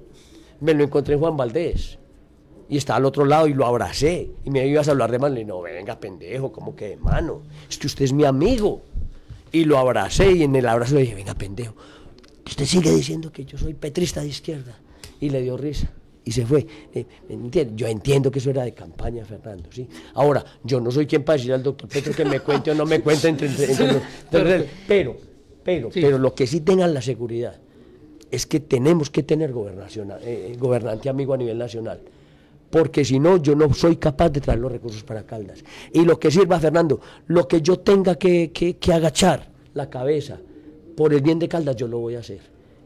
me 0.62 0.74
lo 0.74 0.84
encontré 0.84 1.16
en 1.16 1.20
Juan 1.20 1.36
Valdés. 1.38 1.98
Y 2.70 2.78
estaba 2.78 2.98
al 2.98 3.06
otro 3.06 3.26
lado 3.26 3.48
y 3.48 3.54
lo 3.54 3.66
abracé. 3.66 4.32
Y 4.46 4.50
me 4.50 4.66
ibas 4.66 4.88
a 4.88 4.92
hablar 4.92 5.12
de 5.12 5.20
mano. 5.20 5.34
Le 5.36 5.42
dije, 5.42 5.50
no, 5.50 5.62
venga, 5.62 6.00
pendejo, 6.00 6.54
¿cómo 6.54 6.74
que 6.76 6.88
de 6.90 6.96
mano? 6.98 7.42
Es 7.70 7.78
que 7.78 7.88
usted 7.88 8.06
es 8.06 8.14
mi 8.14 8.24
amigo. 8.24 8.82
Y 9.52 9.66
lo 9.66 9.78
abracé 9.78 10.32
y 10.32 10.44
en 10.44 10.56
el 10.56 10.66
abrazo 10.68 10.96
le 10.96 11.02
dije, 11.02 11.16
venga, 11.16 11.34
pendejo, 11.36 11.76
usted 12.48 12.64
sigue 12.64 12.90
diciendo 12.96 13.30
que 13.30 13.44
yo 13.44 13.58
soy 13.58 13.74
petrista 13.74 14.22
de 14.22 14.30
izquierda. 14.30 14.78
Y 15.20 15.30
le 15.30 15.42
dio 15.42 15.58
risa. 15.58 15.92
Y 16.24 16.32
se 16.32 16.46
fue. 16.46 16.66
Eh. 16.94 17.06
Yo 17.76 17.88
entiendo 17.88 18.32
que 18.32 18.40
eso 18.40 18.52
era 18.52 18.64
de 18.64 18.74
campaña, 18.74 19.26
Fernando, 19.26 19.68
¿sí? 19.72 19.90
Ahora, 20.14 20.46
yo 20.64 20.80
no 20.80 20.92
soy 20.92 21.08
quien 21.08 21.24
para 21.24 21.36
decirle 21.36 21.56
al 21.56 21.64
doctor 21.64 21.90
Petro 21.90 22.14
que 22.14 22.24
me 22.24 22.40
cuente 22.40 22.72
o 22.72 22.76
no 22.76 22.86
me 22.86 23.02
cuente 23.02 23.28
entre... 23.28 23.48
entre- 23.48 23.72
entre- 23.72 23.86
entre- 24.32 24.70
pero, 24.88 25.18
pero, 25.64 25.92
Sí. 25.92 26.00
pero 26.00 26.18
lo 26.20 26.34
que 26.34 26.48
sí 26.48 26.62
tengan 26.62 26.94
la 26.94 27.02
seguridad 27.02 27.60
es 28.32 28.46
que 28.46 28.60
tenemos 28.62 29.10
que 29.10 29.24
tener 29.24 29.52
gobernación, 29.52 30.12
eh, 30.22 30.56
gobernante 30.60 31.10
amigo 31.10 31.34
a 31.34 31.38
nivel 31.38 31.58
nacional. 31.58 32.00
Porque 32.70 33.04
si 33.04 33.20
no, 33.20 33.36
yo 33.38 33.54
no 33.56 33.74
soy 33.74 33.98
capaz 33.98 34.30
de 34.30 34.40
traer 34.40 34.60
los 34.60 34.72
recursos 34.72 35.04
para 35.04 35.24
Caldas. 35.24 35.62
Y 35.92 36.06
lo 36.06 36.18
que 36.18 36.32
sirva, 36.32 36.58
Fernando, 36.60 37.02
lo 37.28 37.46
que 37.48 37.62
yo 37.62 37.80
tenga 37.80 38.16
que, 38.16 38.52
que- 38.52 38.78
que 38.78 38.94
agachar 38.94 39.50
la 39.74 39.90
cabeza 39.90 40.40
por 40.96 41.14
el 41.14 41.22
bien 41.22 41.38
de 41.40 41.50
Caldas, 41.50 41.76
yo 41.76 41.88
lo 41.88 42.00
voy 42.00 42.16
a 42.16 42.20
hacer. 42.20 42.40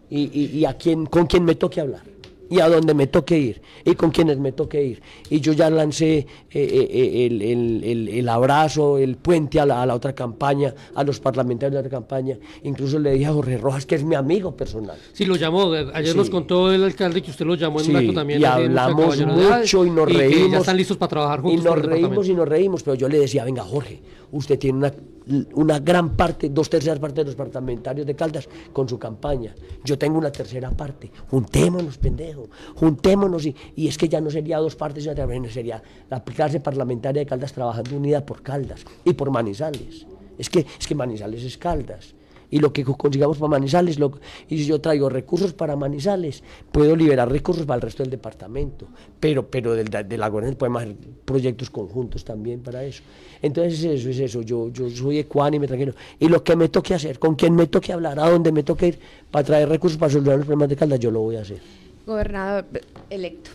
Y, 0.09 0.23
y- 0.33 0.57
y 0.57 0.65
a 0.65 0.75
quien, 0.75 1.05
con 1.05 1.27
quien 1.27 1.43
me 1.45 1.55
toque 1.55 1.81
hablar. 1.81 2.01
Y 2.49 2.59
a 2.59 2.69
donde 2.69 2.93
me 2.93 3.07
toque 3.07 3.37
ir. 3.37 3.61
Y 3.83 3.95
con 3.95 4.11
quienes 4.11 4.37
me 4.37 4.51
toque 4.51 4.83
ir. 4.83 5.01
Y 5.29 5.39
yo 5.39 5.53
ya 5.53 5.69
lancé 5.69 6.17
eh, 6.17 6.27
eh, 6.51 6.87
eh, 6.91 7.25
el, 7.25 7.41
el- 7.41 7.83
el- 7.83 8.09
el 8.09 8.29
abrazo, 8.29 8.97
el 8.97 9.15
puente 9.17 9.59
a 9.59 9.65
la, 9.65 9.81
a 9.81 9.85
la 9.85 9.95
otra 9.95 10.13
campaña, 10.13 10.73
a 10.93 11.03
los 11.03 11.19
parlamentarios 11.19 11.71
de 11.71 11.75
la 11.81 11.87
otra 11.87 11.97
campaña. 11.99 12.37
Incluso 12.63 12.99
le 12.99 13.11
dije 13.13 13.25
a 13.25 13.33
Jorge 13.33 13.57
Rojas, 13.57 13.85
que 13.85 13.95
es 13.95 14.03
mi 14.03 14.15
amigo 14.15 14.55
personal. 14.55 14.97
Sí, 15.13 15.25
lo 15.25 15.35
llamó. 15.35 15.71
Ayer 15.73 16.11
Sí. 16.11 16.17
nos 16.17 16.29
contó 16.29 16.71
el 16.71 16.83
alcalde 16.83 17.21
que 17.21 17.31
usted 17.31 17.45
lo 17.45 17.55
llamó 17.55 17.81
en 17.81 17.89
un 17.89 17.95
acto 17.97 18.13
también. 18.13 18.41
y 18.41 18.45
hablamos 18.45 19.17
mucho 19.25 19.85
y 19.85 19.89
nos 19.89 20.07
que 20.07 20.13
reímos. 20.13 20.51
ya 20.51 20.57
están 20.59 20.77
listos 20.77 20.97
para 20.97 21.09
trabajar 21.09 21.39
Y 21.39 21.41
juntos. 21.43 21.63
nos 21.65 21.73
por 21.73 21.83
el 21.83 21.89
reímos 21.89 22.27
y 22.29 22.33
nos 22.33 22.47
reímos, 22.47 22.83
pero 22.83 22.95
yo 22.95 23.09
le 23.09 23.19
decía, 23.19 23.43
venga 23.43 23.63
Jorge, 23.63 24.01
usted 24.31 24.59
tiene 24.59 24.77
una, 24.77 24.93
una 25.53 25.79
gran 25.79 26.15
parte, 26.15 26.49
dos 26.49 26.69
terceras 26.69 26.99
partes 26.99 27.17
de 27.17 27.25
los 27.25 27.35
parlamentarios 27.35 28.05
de 28.05 28.15
Caldas 28.15 28.47
con 28.71 28.87
su 28.87 28.99
campaña. 28.99 29.55
Yo 29.83 29.97
tengo 29.97 30.17
una 30.17 30.31
tercera 30.31 30.71
parte. 30.71 31.11
Juntémonos, 31.29 31.97
pendejo. 31.97 32.49
Juntémonos 32.75 33.45
y, 33.45 33.55
y 33.75 33.87
es 33.87 33.97
que 33.97 34.07
ya 34.07 34.21
no 34.21 34.29
sería 34.29 34.57
dos 34.57 34.75
partes, 34.75 35.03
sino 35.03 35.49
sería 35.49 35.81
la 36.09 36.23
clase 36.23 36.59
parlamentaria 36.59 37.21
de 37.21 37.25
Caldas 37.25 37.53
trabajando 37.53 37.95
unida 37.95 38.25
por 38.25 38.41
Caldas 38.41 38.85
y 39.03 39.13
por 39.13 39.31
Manizales. 39.31 40.05
Es 40.37 40.49
que, 40.49 40.65
es 40.79 40.87
que 40.87 40.95
Manizales 40.95 41.43
es 41.43 41.57
Caldas. 41.57 42.13
Y 42.55 42.59
lo 42.59 42.71
que 42.71 42.85
co- 42.85 42.95
consigamos 42.95 43.37
para 43.37 43.49
Manizales, 43.49 43.99
lo- 43.99 44.17
y 44.47 44.57
si 44.59 44.65
yo 44.65 44.79
traigo 44.79 45.09
recursos 45.09 45.51
para 45.51 45.75
Manizales, 45.75 46.41
puedo 46.71 46.95
liberar 46.95 47.29
recursos 47.29 47.65
para 47.65 47.75
el 47.75 47.81
resto 47.81 48.01
del 48.01 48.09
departamento. 48.11 48.87
Pero, 49.19 49.45
pero 49.49 49.73
del- 49.73 49.89
de, 49.89 50.17
la 50.17 50.29
gobernación 50.29 50.57
podemos 50.57 50.81
hacer 50.83 50.95
proyectos 51.25 51.69
conjuntos 51.69 52.23
también 52.23 52.61
para 52.61 52.81
eso. 52.85 53.03
Entonces 53.41 53.79
es 53.83 53.99
eso, 53.99 54.09
es 54.09 54.19
eso. 54.19 54.41
Yo, 54.41 54.69
yo 54.69 54.89
soy 54.89 55.19
ecuánime, 55.19 55.67
tranquilo. 55.67 55.93
Y 56.17 56.29
lo 56.29 56.45
que 56.45 56.55
me 56.55 56.69
toque 56.69 56.93
hacer, 56.93 57.19
con 57.19 57.35
quien 57.35 57.53
me 57.55 57.67
toque 57.67 57.91
hablar, 57.91 58.17
a 58.21 58.29
donde 58.29 58.53
me 58.53 58.63
toque 58.63 58.87
ir, 58.87 58.99
para 59.29 59.43
traer 59.43 59.67
recursos 59.67 59.97
para 59.99 60.13
solucionar 60.13 60.37
los 60.37 60.45
problemas 60.47 60.69
de 60.69 60.75
Caldas, 60.77 60.99
yo 61.01 61.11
lo 61.11 61.19
voy 61.19 61.35
a 61.35 61.41
hacer. 61.41 61.59
Gobernador 62.05 62.63
electo. 63.09 63.49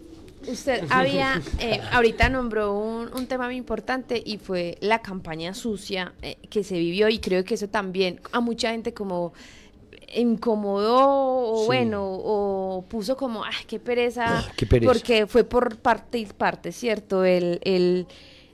Usted 0.51 0.85
había, 0.91 1.41
eh, 1.59 1.81
ahorita 1.93 2.29
nombró 2.29 2.75
un, 2.79 3.13
un 3.15 3.27
tema 3.27 3.47
muy 3.47 3.57
importante 3.57 4.21
y 4.25 4.39
fue 4.39 4.77
la 4.81 5.01
campaña 5.01 5.55
sucia 5.55 6.13
eh, 6.23 6.37
que 6.49 6.65
se 6.65 6.79
vivió 6.79 7.09
y 7.09 7.19
creo 7.19 7.45
que 7.45 7.55
eso 7.55 7.69
también 7.69 8.21
a 8.33 8.41
mucha 8.41 8.71
gente 8.73 8.93
como 8.95 9.33
incomodó 10.15 10.99
o 11.07 11.61
Sí. 11.61 11.67
bueno 11.67 12.03
o 12.05 12.85
puso 12.89 13.17
como 13.17 13.45
ay 13.45 13.53
qué 13.67 13.79
pereza, 13.79 14.39
Ah, 14.41 14.53
qué 14.57 14.67
pereza. 14.67 14.93
porque 14.93 15.27
fue 15.27 15.45
por 15.45 15.77
parte 15.77 16.19
y 16.19 16.27
parte 16.27 16.73
cierto 16.73 17.25
el, 17.25 17.61
el 17.63 18.07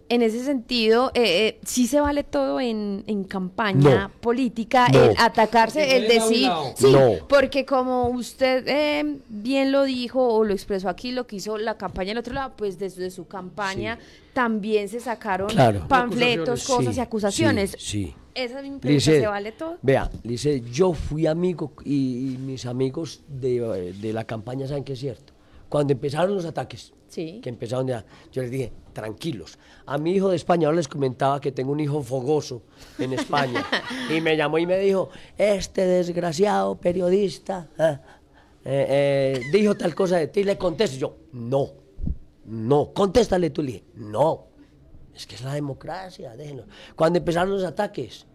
en 0.08 0.22
ese 0.22 0.44
sentido 0.44 1.10
eh, 1.14 1.48
eh, 1.48 1.58
sí 1.64 1.86
se 1.86 2.00
vale 2.00 2.22
todo 2.24 2.60
en, 2.60 3.02
en 3.06 3.24
campaña 3.24 4.02
No. 4.08 4.10
política 4.20 4.88
No. 4.88 5.02
el 5.04 5.14
atacarse 5.18 5.96
el 5.96 6.08
decir 6.08 6.48
sí 6.76 6.92
No. 6.92 7.26
porque 7.28 7.64
como 7.66 8.08
usted 8.08 8.64
eh, 8.68 9.18
bien 9.28 9.72
lo 9.72 9.84
dijo 9.84 10.26
o 10.28 10.44
lo 10.44 10.52
expresó 10.54 10.88
aquí, 10.88 11.12
lo 11.12 11.26
que 11.26 11.36
hizo 11.36 11.58
la 11.58 11.76
campaña 11.76 12.08
del 12.10 12.18
otro 12.18 12.34
lado, 12.34 12.52
pues 12.56 12.78
desde 12.78 13.10
su 13.10 13.26
campaña 13.26 13.98
también 14.32 14.88
se 14.88 15.00
sacaron 15.00 15.48
Claro. 15.48 15.86
panfletos, 15.88 16.64
cosas 16.66 16.94
Sí, 16.94 17.00
y 17.00 17.02
acusaciones. 17.02 17.70
sí, 17.72 18.04
sí. 18.06 18.14
Esa 18.34 18.60
misma 18.60 18.80
pregunta, 18.80 18.88
Lice, 19.10 19.20
¿se 19.20 19.26
vale 19.26 19.52
todo? 19.52 19.78
Vea, 19.80 20.10
Lice, 20.22 20.60
yo 20.70 20.92
fui 20.92 21.26
amigo 21.26 21.72
y, 21.84 22.34
y 22.34 22.36
mis 22.38 22.66
amigos 22.66 23.22
de, 23.28 23.94
de 23.94 24.12
la 24.12 24.24
campaña 24.24 24.68
saben 24.68 24.84
que 24.84 24.92
es 24.92 24.98
cierto. 25.00 25.32
Cuando 25.70 25.94
empezaron 25.94 26.34
los 26.34 26.44
ataques, 26.44 26.92
Sí. 27.08 27.40
que 27.42 27.48
empezaron 27.48 27.86
ya, 27.86 28.04
yo 28.32 28.42
les 28.42 28.50
dije, 28.50 28.72
tranquilos. 28.92 29.58
A 29.84 29.98
mi 29.98 30.12
hijo 30.12 30.30
de 30.30 30.36
España, 30.36 30.66
ahora 30.66 30.76
les 30.76 30.88
comentaba 30.88 31.40
que 31.40 31.52
tengo 31.52 31.72
un 31.72 31.80
hijo 31.80 32.02
fogoso 32.02 32.62
en 32.98 33.12
España. 33.12 33.64
y 34.10 34.20
me 34.20 34.36
llamó 34.36 34.58
y 34.58 34.66
me 34.66 34.78
dijo, 34.78 35.10
este 35.36 35.86
desgraciado 35.86 36.76
periodista 36.76 37.68
ah, 37.78 38.00
eh, 38.64 38.86
eh, 38.88 39.40
dijo 39.52 39.74
tal 39.76 39.94
cosa 39.94 40.16
de 40.16 40.28
ti. 40.28 40.42
Le 40.44 40.58
contesto 40.58 40.96
yo, 40.96 41.16
no, 41.32 41.70
no, 42.46 42.92
contéstale 42.92 43.50
tú. 43.50 43.62
Le 43.62 43.72
dije, 43.72 43.84
no, 43.94 44.46
es 45.14 45.26
que 45.26 45.34
es 45.34 45.42
la 45.42 45.54
democracia, 45.54 46.36
déjenlo. 46.36 46.64
Cuando 46.96 47.18
empezaron 47.18 47.50
los 47.50 47.64
ataques, 47.64 48.26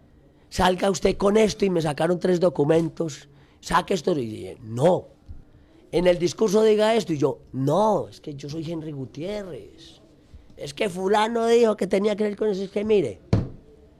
salga 0.48 0.90
usted 0.90 1.16
con 1.16 1.36
esto 1.36 1.64
y 1.64 1.70
me 1.70 1.82
sacaron 1.82 2.18
tres 2.18 2.40
documentos, 2.40 3.28
saque 3.60 3.94
esto 3.94 4.18
y 4.18 4.26
dije, 4.26 4.58
no. 4.62 5.11
En 5.92 6.06
el 6.06 6.18
discurso 6.18 6.62
diga 6.62 6.94
esto 6.94 7.12
y 7.12 7.18
yo, 7.18 7.40
no, 7.52 8.08
es 8.08 8.22
que 8.22 8.34
yo 8.34 8.48
soy 8.48 8.68
Henry 8.70 8.92
Gutiérrez. 8.92 10.00
Es 10.56 10.72
que 10.72 10.88
fulano 10.88 11.46
dijo 11.46 11.76
que 11.76 11.86
tenía 11.86 12.16
que 12.16 12.24
ver 12.24 12.36
con 12.36 12.48
eso, 12.48 12.62
es 12.62 12.70
que 12.70 12.82
mire. 12.82 13.20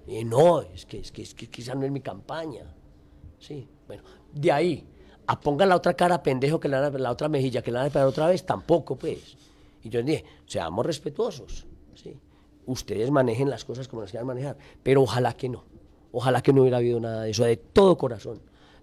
Y 0.07 0.24
no, 0.24 0.62
es 0.62 0.87
que, 0.87 0.98
es 0.98 1.12
que, 1.12 1.20
es 1.20 1.35
que 1.35 1.48
quizá 1.48 1.74
no 1.74 1.85
es 1.85 1.92
mi 1.92 2.00
campaña. 2.00 2.74
Sí, 3.38 3.68
bueno, 3.87 4.02
de 4.33 4.50
ahí, 4.50 4.87
a 5.26 5.38
ponga 5.38 5.66
la 5.66 5.76
otra 5.76 5.92
cara 5.92 6.22
pendejo 6.22 6.59
que 6.59 6.68
le 6.68 6.81
van 6.81 6.96
a, 6.96 6.98
la 6.98 7.11
otra 7.11 7.28
mejilla 7.28 7.61
que 7.61 7.70
le 7.70 7.78
van 7.78 7.90
a 7.94 8.07
otra 8.07 8.26
vez, 8.26 8.46
tampoco 8.46 8.96
pues. 8.96 9.37
Y 9.83 9.90
yo 9.90 10.02
dije, 10.02 10.24
seamos 10.46 10.87
respetuosos, 10.87 11.66
¿sí? 11.94 12.18
Ustedes 12.64 13.11
manejen 13.11 13.50
las 13.50 13.66
cosas 13.66 13.87
como 13.87 14.00
las 14.00 14.11
quieran 14.11 14.26
manejar, 14.26 14.57
pero 14.83 15.02
ojalá 15.02 15.35
que 15.35 15.50
no. 15.50 15.64
Ojalá 16.11 16.40
que 16.40 16.52
no 16.55 16.62
hubiera 16.62 16.78
habido 16.78 17.00
nada 17.00 17.24
de 17.24 17.31
eso, 17.31 17.44
de 17.44 17.57
todo 17.57 17.98
corazón, 17.98 18.40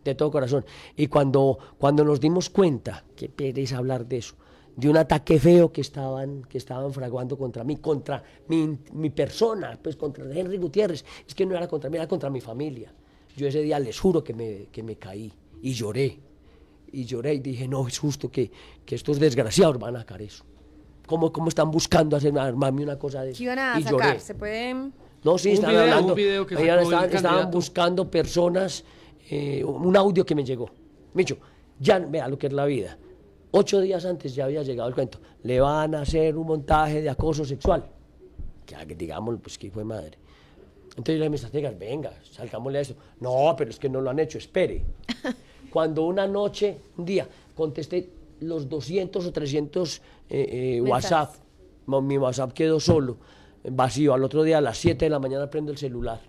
de 0.09 0.15
todo 0.15 0.31
corazón. 0.31 0.65
Y 0.95 1.07
cuando, 1.07 1.57
cuando 1.77 2.03
nos 2.03 2.19
dimos 2.19 2.49
cuenta, 2.49 3.03
qué 3.15 3.29
pereza 3.29 3.77
hablar 3.77 4.05
de 4.05 4.17
eso, 4.17 4.35
de 4.75 4.89
un 4.89 4.97
ataque 4.97 5.39
feo 5.39 5.71
que 5.71 5.81
estaban, 5.81 6.43
que 6.43 6.57
estaban 6.57 6.93
fraguando 6.93 7.37
contra 7.37 7.63
mí, 7.63 7.77
contra 7.77 8.23
mi, 8.47 8.77
mi 8.93 9.09
persona, 9.09 9.77
pues 9.81 9.95
contra 9.95 10.23
Henry 10.25 10.57
Gutiérrez, 10.57 11.03
es 11.27 11.35
que 11.35 11.45
no 11.45 11.55
era 11.55 11.67
contra 11.67 11.89
mí, 11.89 11.97
era 11.97 12.07
contra 12.07 12.29
mi 12.29 12.39
familia. 12.39 12.93
Yo 13.35 13.47
ese 13.47 13.61
día 13.61 13.79
les 13.79 13.99
juro 13.99 14.23
que 14.23 14.33
me, 14.33 14.67
que 14.71 14.83
me 14.83 14.95
caí 14.97 15.31
y 15.61 15.73
lloré. 15.73 16.19
Y 16.91 17.05
lloré 17.05 17.35
y 17.35 17.39
dije, 17.39 17.67
no, 17.67 17.87
es 17.87 17.99
justo 17.99 18.31
que, 18.31 18.51
que 18.85 18.95
estos 18.95 19.19
desgraciados 19.19 19.77
van 19.77 19.95
a 19.95 19.99
sacar 19.99 20.21
eso. 20.21 20.43
¿Cómo, 21.05 21.31
cómo 21.31 21.49
están 21.49 21.71
buscando 21.71 22.15
hacer, 22.15 22.37
armarme 22.37 22.83
una 22.83 22.97
cosa 22.97 23.21
de 23.21 23.31
eso? 23.31 23.37
¿Qué 23.37 23.43
iban 23.43 23.59
a 23.59 23.79
y 23.79 23.83
sacar? 23.83 23.99
lloré. 23.99 24.19
¿Se 24.19 24.35
pueden...? 24.35 24.93
No, 25.23 25.37
sí, 25.37 25.51
estaban 25.51 25.75
hablando. 25.75 26.15
que 26.15 26.55
estaban, 26.55 27.13
estaban 27.13 27.51
buscando 27.51 28.09
personas, 28.09 28.85
eh, 29.29 29.63
un 29.63 29.95
audio 29.95 30.25
que 30.25 30.33
me 30.33 30.43
llegó. 30.43 30.69
Micho, 31.13 31.37
ya 31.79 31.99
vea 31.99 32.27
lo 32.27 32.37
que 32.37 32.47
es 32.47 32.53
la 32.53 32.65
vida. 32.65 32.97
Ocho 33.51 33.79
días 33.79 34.05
antes 34.05 34.33
ya 34.35 34.45
había 34.45 34.63
llegado 34.63 34.89
el 34.89 34.95
cuento. 34.95 35.19
Le 35.43 35.59
van 35.59 35.95
a 35.95 36.01
hacer 36.01 36.35
un 36.35 36.47
montaje 36.47 37.01
de 37.01 37.09
acoso 37.09 37.45
sexual. 37.45 37.85
Que 38.65 38.95
digamos, 38.95 39.39
pues 39.41 39.57
que 39.57 39.71
fue 39.71 39.83
madre. 39.83 40.17
Entonces 40.89 41.15
yo 41.15 41.29
le 41.29 41.29
dije 41.29 41.67
a 41.67 41.71
mis 41.71 41.79
venga, 41.79 42.13
salgámosle 42.23 42.79
a 42.79 42.81
eso. 42.81 42.95
No, 43.19 43.55
pero 43.57 43.69
es 43.69 43.79
que 43.79 43.89
no 43.89 44.01
lo 44.01 44.09
han 44.09 44.19
hecho, 44.19 44.37
espere. 44.37 44.83
Cuando 45.71 46.05
una 46.05 46.27
noche, 46.27 46.77
un 46.97 47.05
día, 47.05 47.27
contesté 47.55 48.09
los 48.41 48.67
200 48.67 49.25
o 49.25 49.31
300 49.31 50.01
eh, 50.29 50.77
eh. 50.77 50.81
WhatsApp, 50.81 51.35
mi 51.87 52.17
WhatsApp 52.17 52.51
quedó 52.53 52.79
solo, 52.79 53.17
vacío. 53.63 54.13
Al 54.13 54.23
otro 54.23 54.43
día 54.43 54.59
a 54.59 54.61
las 54.61 54.77
7 54.77 55.05
de 55.05 55.09
la 55.09 55.19
mañana 55.19 55.49
prendo 55.49 55.71
el 55.71 55.77
celular 55.77 56.28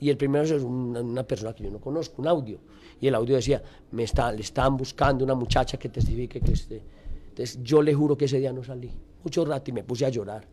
Y 0.00 0.10
el 0.10 0.16
primero 0.16 0.44
es 0.44 0.62
una, 0.62 1.00
una 1.00 1.22
persona 1.22 1.52
que 1.54 1.64
yo 1.64 1.70
no 1.70 1.78
conozco, 1.78 2.22
un 2.22 2.28
audio. 2.28 2.58
Y 3.00 3.06
el 3.06 3.14
audio 3.14 3.36
decía, 3.36 3.62
me 3.92 4.04
está, 4.04 4.32
le 4.32 4.40
estaban 4.40 4.76
buscando 4.76 5.24
una 5.24 5.34
muchacha 5.34 5.78
que 5.78 5.88
testifique 5.88 6.40
que 6.40 6.52
esté. 6.52 6.82
Entonces 7.28 7.58
yo 7.62 7.82
le 7.82 7.94
juro 7.94 8.16
que 8.16 8.24
ese 8.24 8.38
día 8.38 8.52
no 8.52 8.64
salí. 8.64 8.90
Mucho 9.22 9.44
rato 9.44 9.70
y 9.70 9.74
me 9.74 9.84
puse 9.84 10.06
a 10.06 10.08
llorar. 10.08 10.46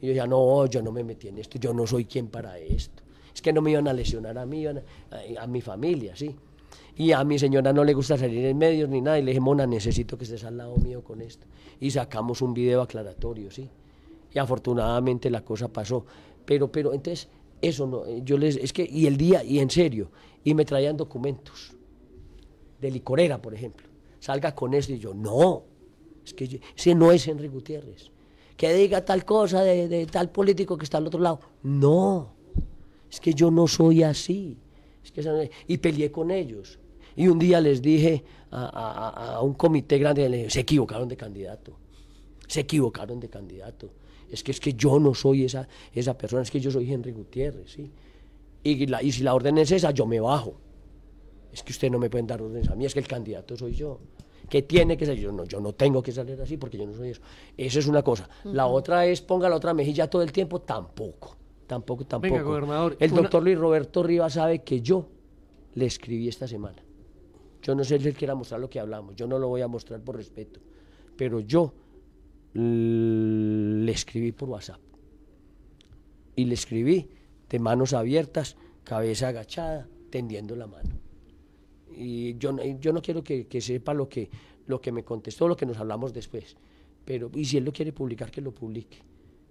Y 0.00 0.06
yo 0.06 0.08
decía, 0.08 0.26
no, 0.26 0.66
yo 0.66 0.82
no 0.82 0.92
me 0.92 1.02
metí 1.02 1.28
en 1.28 1.38
esto, 1.38 1.58
yo 1.58 1.72
no 1.72 1.86
soy 1.86 2.04
quien 2.04 2.28
para 2.28 2.58
esto. 2.58 3.02
Es 3.34 3.42
que 3.42 3.52
no 3.52 3.60
me 3.60 3.72
iban 3.72 3.88
a 3.88 3.92
lesionar 3.92 4.38
a 4.38 4.46
mí, 4.46 4.64
a, 4.66 4.74
a 5.40 5.46
mi 5.46 5.60
familia, 5.60 6.14
sí. 6.14 6.36
Y 6.96 7.10
a 7.10 7.24
mi 7.24 7.38
señora 7.38 7.72
no 7.72 7.82
le 7.82 7.92
gusta 7.92 8.16
salir 8.16 8.44
en 8.44 8.56
medios 8.56 8.88
ni 8.88 9.00
nada. 9.00 9.18
Y 9.18 9.22
le 9.22 9.32
dije, 9.32 9.40
Mona, 9.40 9.66
necesito 9.66 10.16
que 10.16 10.24
estés 10.24 10.44
al 10.44 10.56
lado 10.56 10.76
mío 10.76 11.02
con 11.02 11.20
esto. 11.20 11.46
Y 11.80 11.90
sacamos 11.90 12.40
un 12.42 12.54
video 12.54 12.82
aclaratorio, 12.82 13.50
¿sí? 13.50 13.68
Y 14.32 14.38
afortunadamente 14.38 15.30
la 15.30 15.44
cosa 15.44 15.68
pasó. 15.68 16.04
Pero, 16.44 16.70
pero, 16.70 16.92
entonces, 16.92 17.28
eso 17.68 17.86
no, 17.86 18.04
eh, 18.06 18.22
yo 18.24 18.36
les, 18.38 18.56
es 18.56 18.72
que, 18.72 18.86
y 18.90 19.06
el 19.06 19.16
día, 19.16 19.42
y 19.44 19.58
en 19.58 19.70
serio, 19.70 20.10
y 20.42 20.54
me 20.54 20.64
traían 20.64 20.96
documentos 20.96 21.72
de 22.80 22.90
licorera, 22.90 23.40
por 23.40 23.54
ejemplo. 23.54 23.86
Salga 24.20 24.54
con 24.54 24.74
eso 24.74 24.92
y 24.92 24.98
yo, 24.98 25.14
no, 25.14 25.64
es 26.24 26.32
que 26.34 26.60
ese 26.76 26.94
no 26.94 27.12
es 27.12 27.26
Henry 27.28 27.48
Gutiérrez. 27.48 28.10
Que 28.56 28.72
diga 28.72 29.04
tal 29.04 29.24
cosa 29.24 29.62
de, 29.62 29.88
de 29.88 30.06
tal 30.06 30.30
político 30.30 30.78
que 30.78 30.84
está 30.84 30.98
al 30.98 31.06
otro 31.06 31.20
lado. 31.20 31.40
No, 31.62 32.32
es 33.10 33.20
que 33.20 33.34
yo 33.34 33.50
no 33.50 33.66
soy 33.66 34.02
así. 34.02 34.56
Es 35.02 35.10
que 35.12 35.50
y 35.66 35.78
peleé 35.78 36.10
con 36.10 36.30
ellos. 36.30 36.78
Y 37.16 37.28
un 37.28 37.38
día 37.38 37.60
les 37.60 37.82
dije 37.82 38.24
a, 38.50 38.64
a- 38.66 39.34
a- 39.34 39.40
un 39.42 39.54
comité 39.54 39.98
grande, 39.98 40.48
se 40.50 40.60
equivocaron 40.60 41.08
de 41.08 41.16
candidato. 41.16 41.76
Se 42.46 42.60
equivocaron 42.60 43.20
de 43.20 43.28
candidato. 43.28 43.90
Es 44.30 44.42
que 44.42 44.50
es 44.52 44.60
que 44.60 44.72
yo 44.74 44.98
no 44.98 45.14
soy 45.14 45.44
esa, 45.44 45.68
esa 45.92 46.16
persona, 46.16 46.42
es 46.42 46.50
que 46.50 46.60
yo 46.60 46.70
soy 46.70 46.92
Henry 46.92 47.12
Gutiérrez, 47.12 47.70
¿sí? 47.70 47.90
Y, 48.62 48.86
la- 48.86 49.02
y 49.02 49.12
si 49.12 49.22
la 49.22 49.34
orden 49.34 49.58
es 49.58 49.70
esa, 49.72 49.90
yo 49.90 50.06
me 50.06 50.20
bajo. 50.20 50.54
Es 51.52 51.62
que 51.62 51.72
ustedes 51.72 51.92
no 51.92 51.98
me 51.98 52.10
pueden 52.10 52.26
dar 52.26 52.42
órdenes 52.42 52.68
a 52.68 52.74
mí, 52.74 52.84
es 52.84 52.94
que 52.94 53.00
el 53.00 53.06
candidato 53.06 53.56
soy 53.56 53.74
yo. 53.74 54.00
Que 54.48 54.62
tiene 54.62 54.96
que 54.96 55.06
ser 55.06 55.16
yo, 55.18 55.32
no, 55.32 55.44
yo 55.44 55.60
no 55.60 55.72
tengo 55.72 56.02
que 56.02 56.12
salir 56.12 56.38
así 56.40 56.56
porque 56.56 56.76
yo 56.76 56.86
no 56.86 56.92
soy 56.94 57.10
eso. 57.10 57.22
Esa 57.56 57.78
es 57.78 57.86
una 57.86 58.02
cosa. 58.02 58.28
La 58.44 58.66
otra 58.66 59.06
es 59.06 59.22
ponga 59.22 59.48
la 59.48 59.56
otra 59.56 59.72
mejilla 59.72 60.08
todo 60.10 60.22
el 60.22 60.32
tiempo, 60.32 60.60
tampoco. 60.60 61.36
Tampoco, 61.66 62.04
tampoco. 62.04 62.34
gobernador, 62.44 62.96
el 63.00 63.12
una- 63.12 63.22
doctor 63.22 63.42
Luis 63.42 63.56
Roberto 63.58 64.02
Rivas 64.02 64.34
sabe 64.34 64.62
que 64.62 64.80
yo 64.82 65.08
le 65.74 65.86
escribí 65.86 66.28
esta 66.28 66.46
semana. 66.46 66.82
Yo 67.62 67.74
no 67.74 67.84
sé 67.84 67.98
si 67.98 68.06
él 68.08 68.14
quiera 68.14 68.34
mostrar 68.34 68.60
lo 68.60 68.68
que 68.68 68.78
hablamos, 68.80 69.16
yo 69.16 69.26
no 69.26 69.38
lo 69.38 69.48
voy 69.48 69.62
a 69.62 69.68
mostrar 69.68 69.98
por 70.02 70.16
respeto, 70.16 70.60
pero 71.16 71.40
yo 71.40 71.72
le 72.54 73.92
escribí 73.92 74.32
por 74.32 74.48
WhatsApp. 74.48 74.80
Y 76.36 76.46
le 76.46 76.54
escribí 76.54 77.08
de 77.48 77.58
manos 77.58 77.92
abiertas, 77.92 78.56
cabeza 78.84 79.28
agachada, 79.28 79.88
tendiendo 80.10 80.56
la 80.56 80.66
mano. 80.66 80.90
Y 81.96 82.36
yo, 82.38 82.56
yo 82.80 82.92
no 82.92 83.02
quiero 83.02 83.22
que, 83.22 83.46
que 83.46 83.60
sepa 83.60 83.94
lo 83.94 84.08
que, 84.08 84.30
lo 84.66 84.80
que 84.80 84.92
me 84.92 85.04
contestó, 85.04 85.46
lo 85.46 85.56
que 85.56 85.66
nos 85.66 85.78
hablamos 85.78 86.12
después. 86.12 86.56
Pero, 87.04 87.30
y 87.34 87.44
si 87.44 87.58
él 87.58 87.64
lo 87.64 87.72
quiere 87.72 87.92
publicar, 87.92 88.30
que 88.30 88.40
lo 88.40 88.52
publique. 88.52 88.98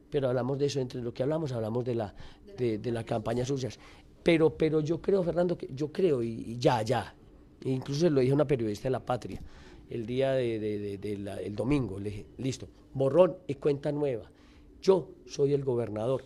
Pero 0.10 0.28
hablamos 0.28 0.58
de 0.58 0.66
eso, 0.66 0.80
entre 0.80 1.02
lo 1.02 1.14
que 1.14 1.24
hablamos, 1.24 1.52
hablamos 1.52 1.86
de 1.86 1.96
la, 1.96 2.14
de, 2.58 2.78
de 2.80 2.92
la 2.92 3.04
campaña 3.04 3.46
sucias. 3.46 3.80
Pero, 4.24 4.58
pero 4.58 4.80
yo 4.80 5.02
creo, 5.02 5.24
Fernando, 5.24 5.58
que 5.58 5.70
yo 5.74 5.92
creo, 5.92 6.24
y, 6.24 6.30
y 6.30 6.58
ya, 6.58 6.82
ya, 6.82 7.14
incluso 7.66 8.02
se 8.02 8.10
lo 8.10 8.22
dije 8.22 8.32
a 8.32 8.36
una 8.36 8.48
periodista 8.48 8.84
de 8.84 8.92
La 8.92 9.06
Patria, 9.06 9.42
el 9.90 10.06
día 10.06 10.32
de, 10.34 10.60
de- 10.60 11.50
domingo, 11.52 12.00
le 12.00 12.10
dije, 12.10 12.26
listo, 12.38 12.68
borrón 12.94 13.36
y 13.48 13.56
cuenta 13.56 13.92
nueva. 13.92 14.30
Yo 14.82 15.10
soy 15.26 15.54
el 15.54 15.64
gobernador. 15.64 16.24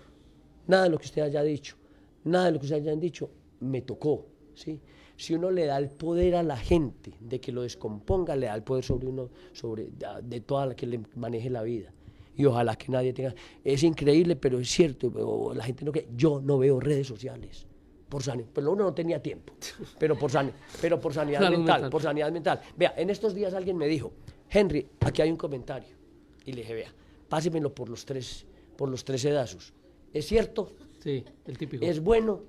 Nada 0.68 0.84
de 0.84 0.90
lo 0.90 0.98
que 0.98 1.06
usted 1.06 1.22
haya 1.22 1.44
dicho, 1.44 1.76
nada 2.24 2.46
de 2.46 2.52
lo 2.54 2.60
que 2.60 2.66
ustedes 2.66 2.84
hayan 2.84 3.00
dicho, 3.00 3.30
me 3.60 3.82
tocó, 3.82 4.26
¿sí? 4.54 4.82
Si 5.16 5.34
uno 5.34 5.50
le 5.52 5.66
da 5.66 5.78
el 5.78 5.90
poder 5.90 6.36
a 6.36 6.44
la 6.44 6.58
gente 6.58 7.12
de 7.20 7.40
que 7.40 7.52
lo 7.52 7.64
descomponga, 7.64 8.36
le 8.36 8.48
da 8.48 8.56
el 8.56 8.64
poder 8.64 8.84
sobre 8.84 9.08
uno, 9.08 9.30
sobre 9.54 9.88
de, 10.24 10.42
toda 10.42 10.66
la 10.68 10.76
que 10.76 10.86
le 10.86 11.02
maneje 11.16 11.50
la 11.50 11.64
vida. 11.64 11.92
Y 12.36 12.46
ojalá 12.46 12.76
que 12.76 12.92
nadie 12.92 13.14
tenga. 13.14 13.34
Es 13.64 13.82
increíble, 13.82 14.36
pero 14.36 14.60
es 14.60 14.70
cierto. 14.70 15.54
La 15.56 15.64
gente 15.64 15.84
no 15.86 15.92
que 15.92 16.08
yo 16.16 16.40
no 16.40 16.60
veo 16.60 16.80
redes 16.80 17.08
sociales. 17.08 17.67
Por 18.10 18.24
sanidad, 18.24 18.48
pero 18.54 18.72
uno 18.72 18.86
no 18.86 18.94
tenía 18.94 19.22
tiempo. 19.22 19.54
Pero 20.00 20.18
por, 20.18 20.32
san- 20.32 20.52
pero 20.82 21.00
por 21.00 21.14
sanidad 21.14 21.42
mental, 21.50 21.58
mental. 21.60 21.90
por 21.90 22.02
sanidad 22.02 22.32
mental. 22.32 22.62
Vea, 22.78 22.94
en 22.98 23.10
estos 23.10 23.34
días 23.36 23.54
alguien 23.54 23.76
me 23.78 23.88
dijo, 23.88 24.14
Henry, 24.50 24.88
aquí 25.02 25.22
hay 25.22 25.30
un 25.30 25.36
comentario. 25.38 25.96
Y 26.46 26.54
le 26.54 26.62
dije, 26.62 26.74
vea, 26.74 26.94
pásemelo 27.28 27.74
por 27.76 27.90
los 27.90 28.06
tres, 28.06 28.46
por 28.78 28.88
los 28.90 29.04
tres 29.04 29.22
sedazos. 29.22 29.74
¿Es 30.14 30.26
cierto? 30.26 30.72
Sí, 31.04 31.24
el 31.46 31.58
típico. 31.58 31.84
¿Es 31.86 32.00
bueno? 32.02 32.42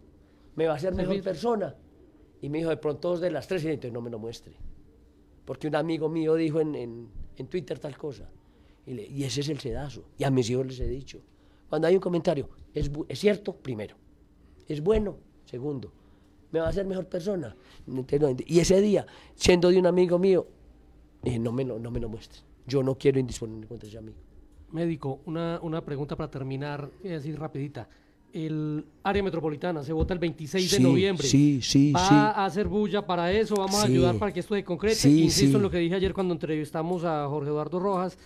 ¿Me 0.54 0.66
va 0.66 0.74
a 0.74 0.76
hacer 0.76 0.94
mejor 0.94 1.20
persona? 1.22 1.74
Y 2.40 2.48
me 2.48 2.58
dijo, 2.58 2.70
de 2.70 2.76
pronto 2.76 3.08
dos 3.10 3.20
de 3.20 3.30
las 3.32 3.48
tres, 3.48 3.64
y 3.64 3.68
entonces 3.68 3.92
no 3.92 4.00
me 4.00 4.10
lo 4.10 4.18
muestre. 4.20 4.54
Porque 5.44 5.66
un 5.66 5.74
amigo 5.74 6.08
mío 6.08 6.34
dijo 6.36 6.60
en, 6.60 6.74
en- 6.76 7.08
en 7.36 7.46
Twitter 7.48 7.78
tal 7.80 7.96
cosa. 7.98 8.28
Y, 8.86 8.92
le- 8.94 9.06
y 9.06 9.24
ese 9.24 9.40
es 9.40 9.48
el 9.48 9.58
sedazo. 9.58 10.04
Y 10.18 10.22
a 10.24 10.30
mis 10.30 10.48
hijos 10.50 10.66
les 10.66 10.78
he 10.78 10.86
dicho. 10.86 11.20
Cuando 11.68 11.88
hay 11.88 11.94
un 11.96 12.00
comentario, 12.00 12.48
¿es, 12.72 12.88
¿es 13.08 13.18
cierto? 13.18 13.54
Primero. 13.56 13.96
¿Es 14.68 14.80
bueno? 14.80 15.18
Segundo. 15.48 15.90
¿Me 16.50 16.60
va 16.60 16.66
a 16.66 16.68
hacer 16.70 16.86
mejor 16.86 17.06
persona? 17.06 17.54
Y 18.46 18.60
ese 18.60 18.80
día, 18.80 19.06
siendo 19.34 19.70
de 19.70 19.78
un 19.78 19.86
amigo 19.86 20.18
mío, 20.18 20.46
dije, 21.22 21.38
no 21.38 21.52
me 21.52 21.64
lo, 21.64 21.78
no 21.78 21.90
me 21.90 22.00
lo 22.00 22.08
muestre. 22.08 22.40
Yo 22.66 22.82
no 22.82 22.96
quiero 22.96 23.18
indisponer 23.18 23.66
contra 23.66 23.88
ese 23.88 23.98
amigo. 23.98 24.16
Médico, 24.72 25.20
una, 25.24 25.58
una 25.62 25.82
pregunta 25.82 26.16
para 26.16 26.30
terminar, 26.30 26.90
es 27.02 27.10
decir, 27.10 27.38
rapidita. 27.38 27.88
El 28.30 28.84
área 29.02 29.22
metropolitana 29.22 29.82
se 29.82 29.94
vota 29.94 30.12
el 30.12 30.20
26 30.20 30.70
de 30.70 30.80
noviembre. 30.80 31.26
sí, 31.26 31.60
sí, 31.62 31.92
¿Va 31.92 32.08
sí. 32.08 32.14
a 32.14 32.44
hacer 32.44 32.68
bulla 32.68 33.06
para 33.06 33.32
eso? 33.32 33.54
¿Vamos 33.56 33.82
a 33.82 33.86
ayudar 33.86 34.18
para 34.18 34.32
que 34.32 34.40
esto 34.40 34.54
se 34.54 34.62
concrete? 34.64 34.96
Sí, 34.96 35.22
Insisto 35.22 35.56
en 35.56 35.62
lo 35.62 35.70
que 35.70 35.78
dije 35.78 35.94
ayer 35.94 36.12
cuando 36.12 36.34
entrevistamos 36.34 37.04
a 37.04 37.26
Jorge 37.26 37.48
Eduardo 37.48 37.78
Rojas. 37.78 38.18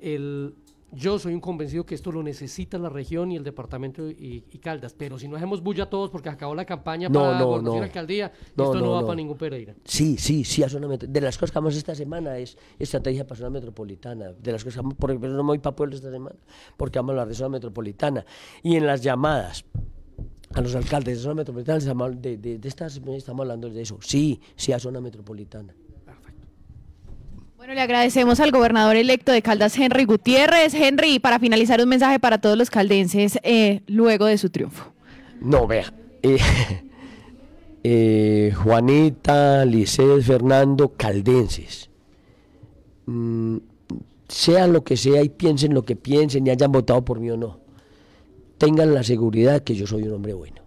El, 0.00 0.54
yo 0.92 1.18
soy 1.18 1.34
un 1.34 1.40
convencido 1.40 1.84
que 1.84 1.94
esto 1.94 2.10
lo 2.10 2.22
necesita 2.22 2.78
la 2.78 2.88
región 2.88 3.30
y 3.30 3.36
el 3.36 3.44
departamento 3.44 4.08
y, 4.08 4.44
y 4.50 4.58
Caldas. 4.58 4.94
Pero 4.94 5.18
si 5.18 5.28
no 5.28 5.36
hacemos 5.36 5.62
bulla 5.62 5.90
todos 5.90 6.10
porque 6.10 6.28
acabó 6.28 6.54
la 6.54 6.64
campaña 6.64 7.08
No, 7.08 7.20
para 7.20 7.38
no, 7.38 7.60
no. 7.60 7.82
alcaldía, 7.82 8.32
No, 8.56 8.64
esto 8.64 8.80
no, 8.80 8.92
va 8.92 9.02
para 9.02 9.16
ningún 9.16 9.36
Pereira. 9.36 9.74
Sí, 9.84 10.16
sí, 10.16 10.44
sí, 10.44 10.62
a 10.62 10.68
zona 10.68 10.88
De 10.96 11.20
las 11.20 11.36
cosas 11.36 11.50
que 11.52 11.58
vamos 11.58 11.76
esta 11.76 11.94
semana 11.94 12.38
es 12.38 12.56
estrategia 12.78 13.26
para 13.26 13.38
zona 13.38 13.50
metropolitana. 13.50 14.32
De 14.32 14.52
las 14.52 14.64
cosas 14.64 14.76
que 14.76 14.82
vamos, 14.82 14.94
por 14.94 15.10
ejemplo, 15.10 15.28
no 15.30 15.42
me 15.42 15.48
voy 15.48 15.58
para 15.58 15.76
Puebla 15.76 15.94
esta 15.96 16.10
semana, 16.10 16.36
porque 16.76 16.98
vamos 16.98 17.10
a 17.10 17.12
hablar 17.12 17.28
de 17.28 17.34
zona 17.34 17.50
metropolitana. 17.50 18.24
Y 18.62 18.76
en 18.76 18.86
las 18.86 19.02
llamadas 19.02 19.64
a 20.54 20.60
los 20.62 20.74
alcaldes 20.74 21.18
de 21.18 21.22
zona 21.22 21.34
metropolitana, 21.34 21.78
de, 22.10 22.38
de, 22.38 22.58
de 22.58 22.68
estas, 22.68 22.96
estamos 22.96 23.42
hablando 23.42 23.68
de 23.68 23.82
eso. 23.82 23.98
Sí, 24.00 24.40
sí, 24.56 24.72
a 24.72 24.78
zona 24.78 25.00
metropolitana. 25.00 25.74
Bueno, 27.68 27.80
le 27.80 27.82
agradecemos 27.82 28.40
al 28.40 28.50
gobernador 28.50 28.96
electo 28.96 29.30
de 29.30 29.42
Caldas, 29.42 29.76
Henry 29.76 30.06
Gutiérrez. 30.06 30.72
Henry, 30.72 31.18
para 31.18 31.38
finalizar, 31.38 31.82
un 31.82 31.90
mensaje 31.90 32.18
para 32.18 32.40
todos 32.40 32.56
los 32.56 32.70
caldenses 32.70 33.38
eh, 33.42 33.82
luego 33.86 34.24
de 34.24 34.38
su 34.38 34.48
triunfo. 34.48 34.90
No, 35.42 35.66
vea. 35.66 35.92
eh, 36.22 36.38
eh, 37.84 38.54
Juanita, 38.56 39.66
Licet, 39.66 40.22
Fernando, 40.22 40.94
caldenses. 40.96 41.90
Mm, 43.04 43.58
sea 44.28 44.66
lo 44.66 44.82
que 44.82 44.96
sea 44.96 45.22
y 45.22 45.28
piensen 45.28 45.74
lo 45.74 45.82
que 45.82 45.94
piensen 45.94 46.46
y 46.46 46.50
hayan 46.50 46.72
votado 46.72 47.04
por 47.04 47.20
mí 47.20 47.30
o 47.30 47.36
no. 47.36 47.60
Tengan 48.56 48.94
la 48.94 49.02
seguridad 49.02 49.62
que 49.62 49.74
yo 49.74 49.86
soy 49.86 50.04
un 50.04 50.14
hombre 50.14 50.32
bueno. 50.32 50.62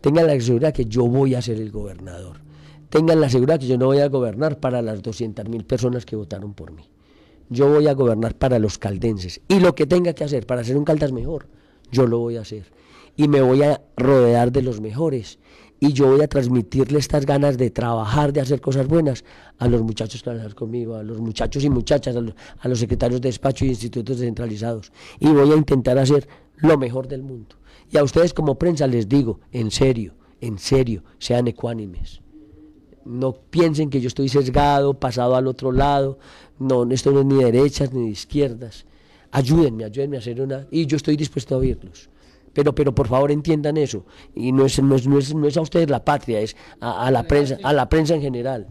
Tengan 0.00 0.28
la 0.28 0.40
seguridad 0.40 0.72
que 0.72 0.86
yo 0.86 1.06
voy 1.06 1.34
a 1.34 1.42
ser 1.42 1.58
el 1.58 1.70
gobernador. 1.70 2.38
Tengan 2.90 3.20
la 3.20 3.30
seguridad 3.30 3.60
que 3.60 3.68
yo 3.68 3.78
no 3.78 3.86
voy 3.86 4.00
a 4.00 4.08
gobernar 4.08 4.58
para 4.58 4.82
las 4.82 5.00
200 5.00 5.48
mil 5.48 5.64
personas 5.64 6.04
que 6.04 6.16
votaron 6.16 6.54
por 6.54 6.72
mí. 6.72 6.90
Yo 7.48 7.68
voy 7.68 7.86
a 7.86 7.94
gobernar 7.94 8.34
para 8.34 8.58
los 8.58 8.78
caldenses. 8.78 9.40
Y 9.46 9.60
lo 9.60 9.76
que 9.76 9.86
tenga 9.86 10.12
que 10.12 10.24
hacer 10.24 10.44
para 10.44 10.62
hacer 10.62 10.76
un 10.76 10.84
Caldas 10.84 11.12
mejor, 11.12 11.46
yo 11.92 12.08
lo 12.08 12.18
voy 12.18 12.36
a 12.36 12.40
hacer. 12.40 12.64
Y 13.16 13.28
me 13.28 13.42
voy 13.42 13.62
a 13.62 13.80
rodear 13.96 14.50
de 14.50 14.62
los 14.62 14.80
mejores. 14.80 15.38
Y 15.78 15.92
yo 15.92 16.08
voy 16.08 16.20
a 16.22 16.26
transmitirle 16.26 16.98
estas 16.98 17.26
ganas 17.26 17.58
de 17.58 17.70
trabajar, 17.70 18.32
de 18.32 18.40
hacer 18.40 18.60
cosas 18.60 18.88
buenas 18.88 19.24
a 19.58 19.68
los 19.68 19.82
muchachos 19.82 20.24
que 20.24 20.30
van 20.30 20.40
a 20.40 20.50
conmigo, 20.50 20.96
a 20.96 21.04
los 21.04 21.20
muchachos 21.20 21.62
y 21.62 21.70
muchachas, 21.70 22.16
a 22.16 22.20
los, 22.20 22.34
a 22.58 22.66
los 22.66 22.80
secretarios 22.80 23.20
de 23.20 23.28
despacho 23.28 23.64
y 23.64 23.68
institutos 23.68 24.18
descentralizados. 24.18 24.90
Y 25.20 25.28
voy 25.28 25.52
a 25.52 25.56
intentar 25.56 25.96
hacer 25.96 26.28
lo 26.56 26.76
mejor 26.76 27.06
del 27.06 27.22
mundo. 27.22 27.54
Y 27.88 27.98
a 27.98 28.02
ustedes 28.02 28.34
como 28.34 28.58
prensa 28.58 28.88
les 28.88 29.08
digo, 29.08 29.38
en 29.52 29.70
serio, 29.70 30.14
en 30.40 30.58
serio, 30.58 31.04
sean 31.18 31.46
ecuánimes 31.46 32.20
no 33.04 33.32
piensen 33.32 33.90
que 33.90 34.00
yo 34.00 34.08
estoy 34.08 34.28
sesgado, 34.28 34.94
pasado 34.94 35.36
al 35.36 35.46
otro 35.46 35.72
lado, 35.72 36.18
no, 36.58 36.84
esto 36.90 37.10
no 37.12 37.20
es 37.20 37.26
ni 37.26 37.36
de 37.36 37.52
derechas 37.52 37.92
ni 37.92 38.04
de 38.04 38.10
izquierdas. 38.10 38.86
Ayúdenme, 39.30 39.84
ayúdenme 39.84 40.16
a 40.16 40.20
hacer 40.20 40.40
una, 40.40 40.66
y 40.70 40.86
yo 40.86 40.96
estoy 40.96 41.16
dispuesto 41.16 41.54
a 41.54 41.58
oírlos. 41.58 42.10
Pero, 42.52 42.74
pero 42.74 42.94
por 42.94 43.06
favor 43.06 43.30
entiendan 43.30 43.76
eso, 43.76 44.04
y 44.34 44.50
no 44.52 44.66
es, 44.66 44.82
no 44.82 44.96
es, 44.96 45.06
no 45.06 45.18
es, 45.18 45.34
no 45.34 45.46
es 45.46 45.56
a 45.56 45.60
ustedes 45.60 45.88
la 45.88 46.04
patria, 46.04 46.40
es 46.40 46.56
a, 46.80 47.06
a 47.06 47.10
la 47.10 47.22
prensa, 47.22 47.58
a 47.62 47.72
la 47.72 47.88
prensa 47.88 48.14
en 48.14 48.22
general. 48.22 48.66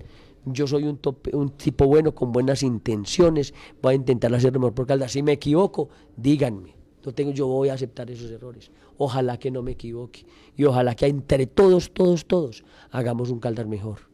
Yo 0.46 0.68
soy 0.68 0.84
un, 0.84 0.98
tope- 1.02 1.34
un 1.34 1.52
tipo 1.52 1.86
bueno, 1.86 2.14
con 2.14 2.32
buenas 2.32 2.62
intenciones, 2.64 3.54
voy 3.82 3.94
a 3.94 3.96
intentar 3.96 4.34
hacer 4.36 4.54
lo 4.54 4.60
mejor 4.60 4.74
por 4.74 4.86
Caldas. 4.88 5.12
Si 5.14 5.24
me 5.24 5.32
equivoco, 5.34 5.90
díganme, 6.18 6.76
No 7.06 7.14
tengo, 7.14 7.32
yo 7.32 7.48
voy 7.48 7.70
a 7.70 7.74
aceptar 7.74 8.12
esos 8.12 8.30
errores. 8.30 8.72
Ojalá 8.98 9.38
que 9.38 9.52
no 9.52 9.62
me 9.64 9.72
equivoque. 9.72 10.26
Y 10.58 10.66
ojalá 10.66 10.96
que 10.96 11.06
entre 11.08 11.48
todos, 11.48 11.92
todos, 11.94 12.26
todos 12.26 12.64
hagamos 12.92 13.30
un 13.30 13.40
Caldas 13.40 13.68
mejor. 13.68 14.09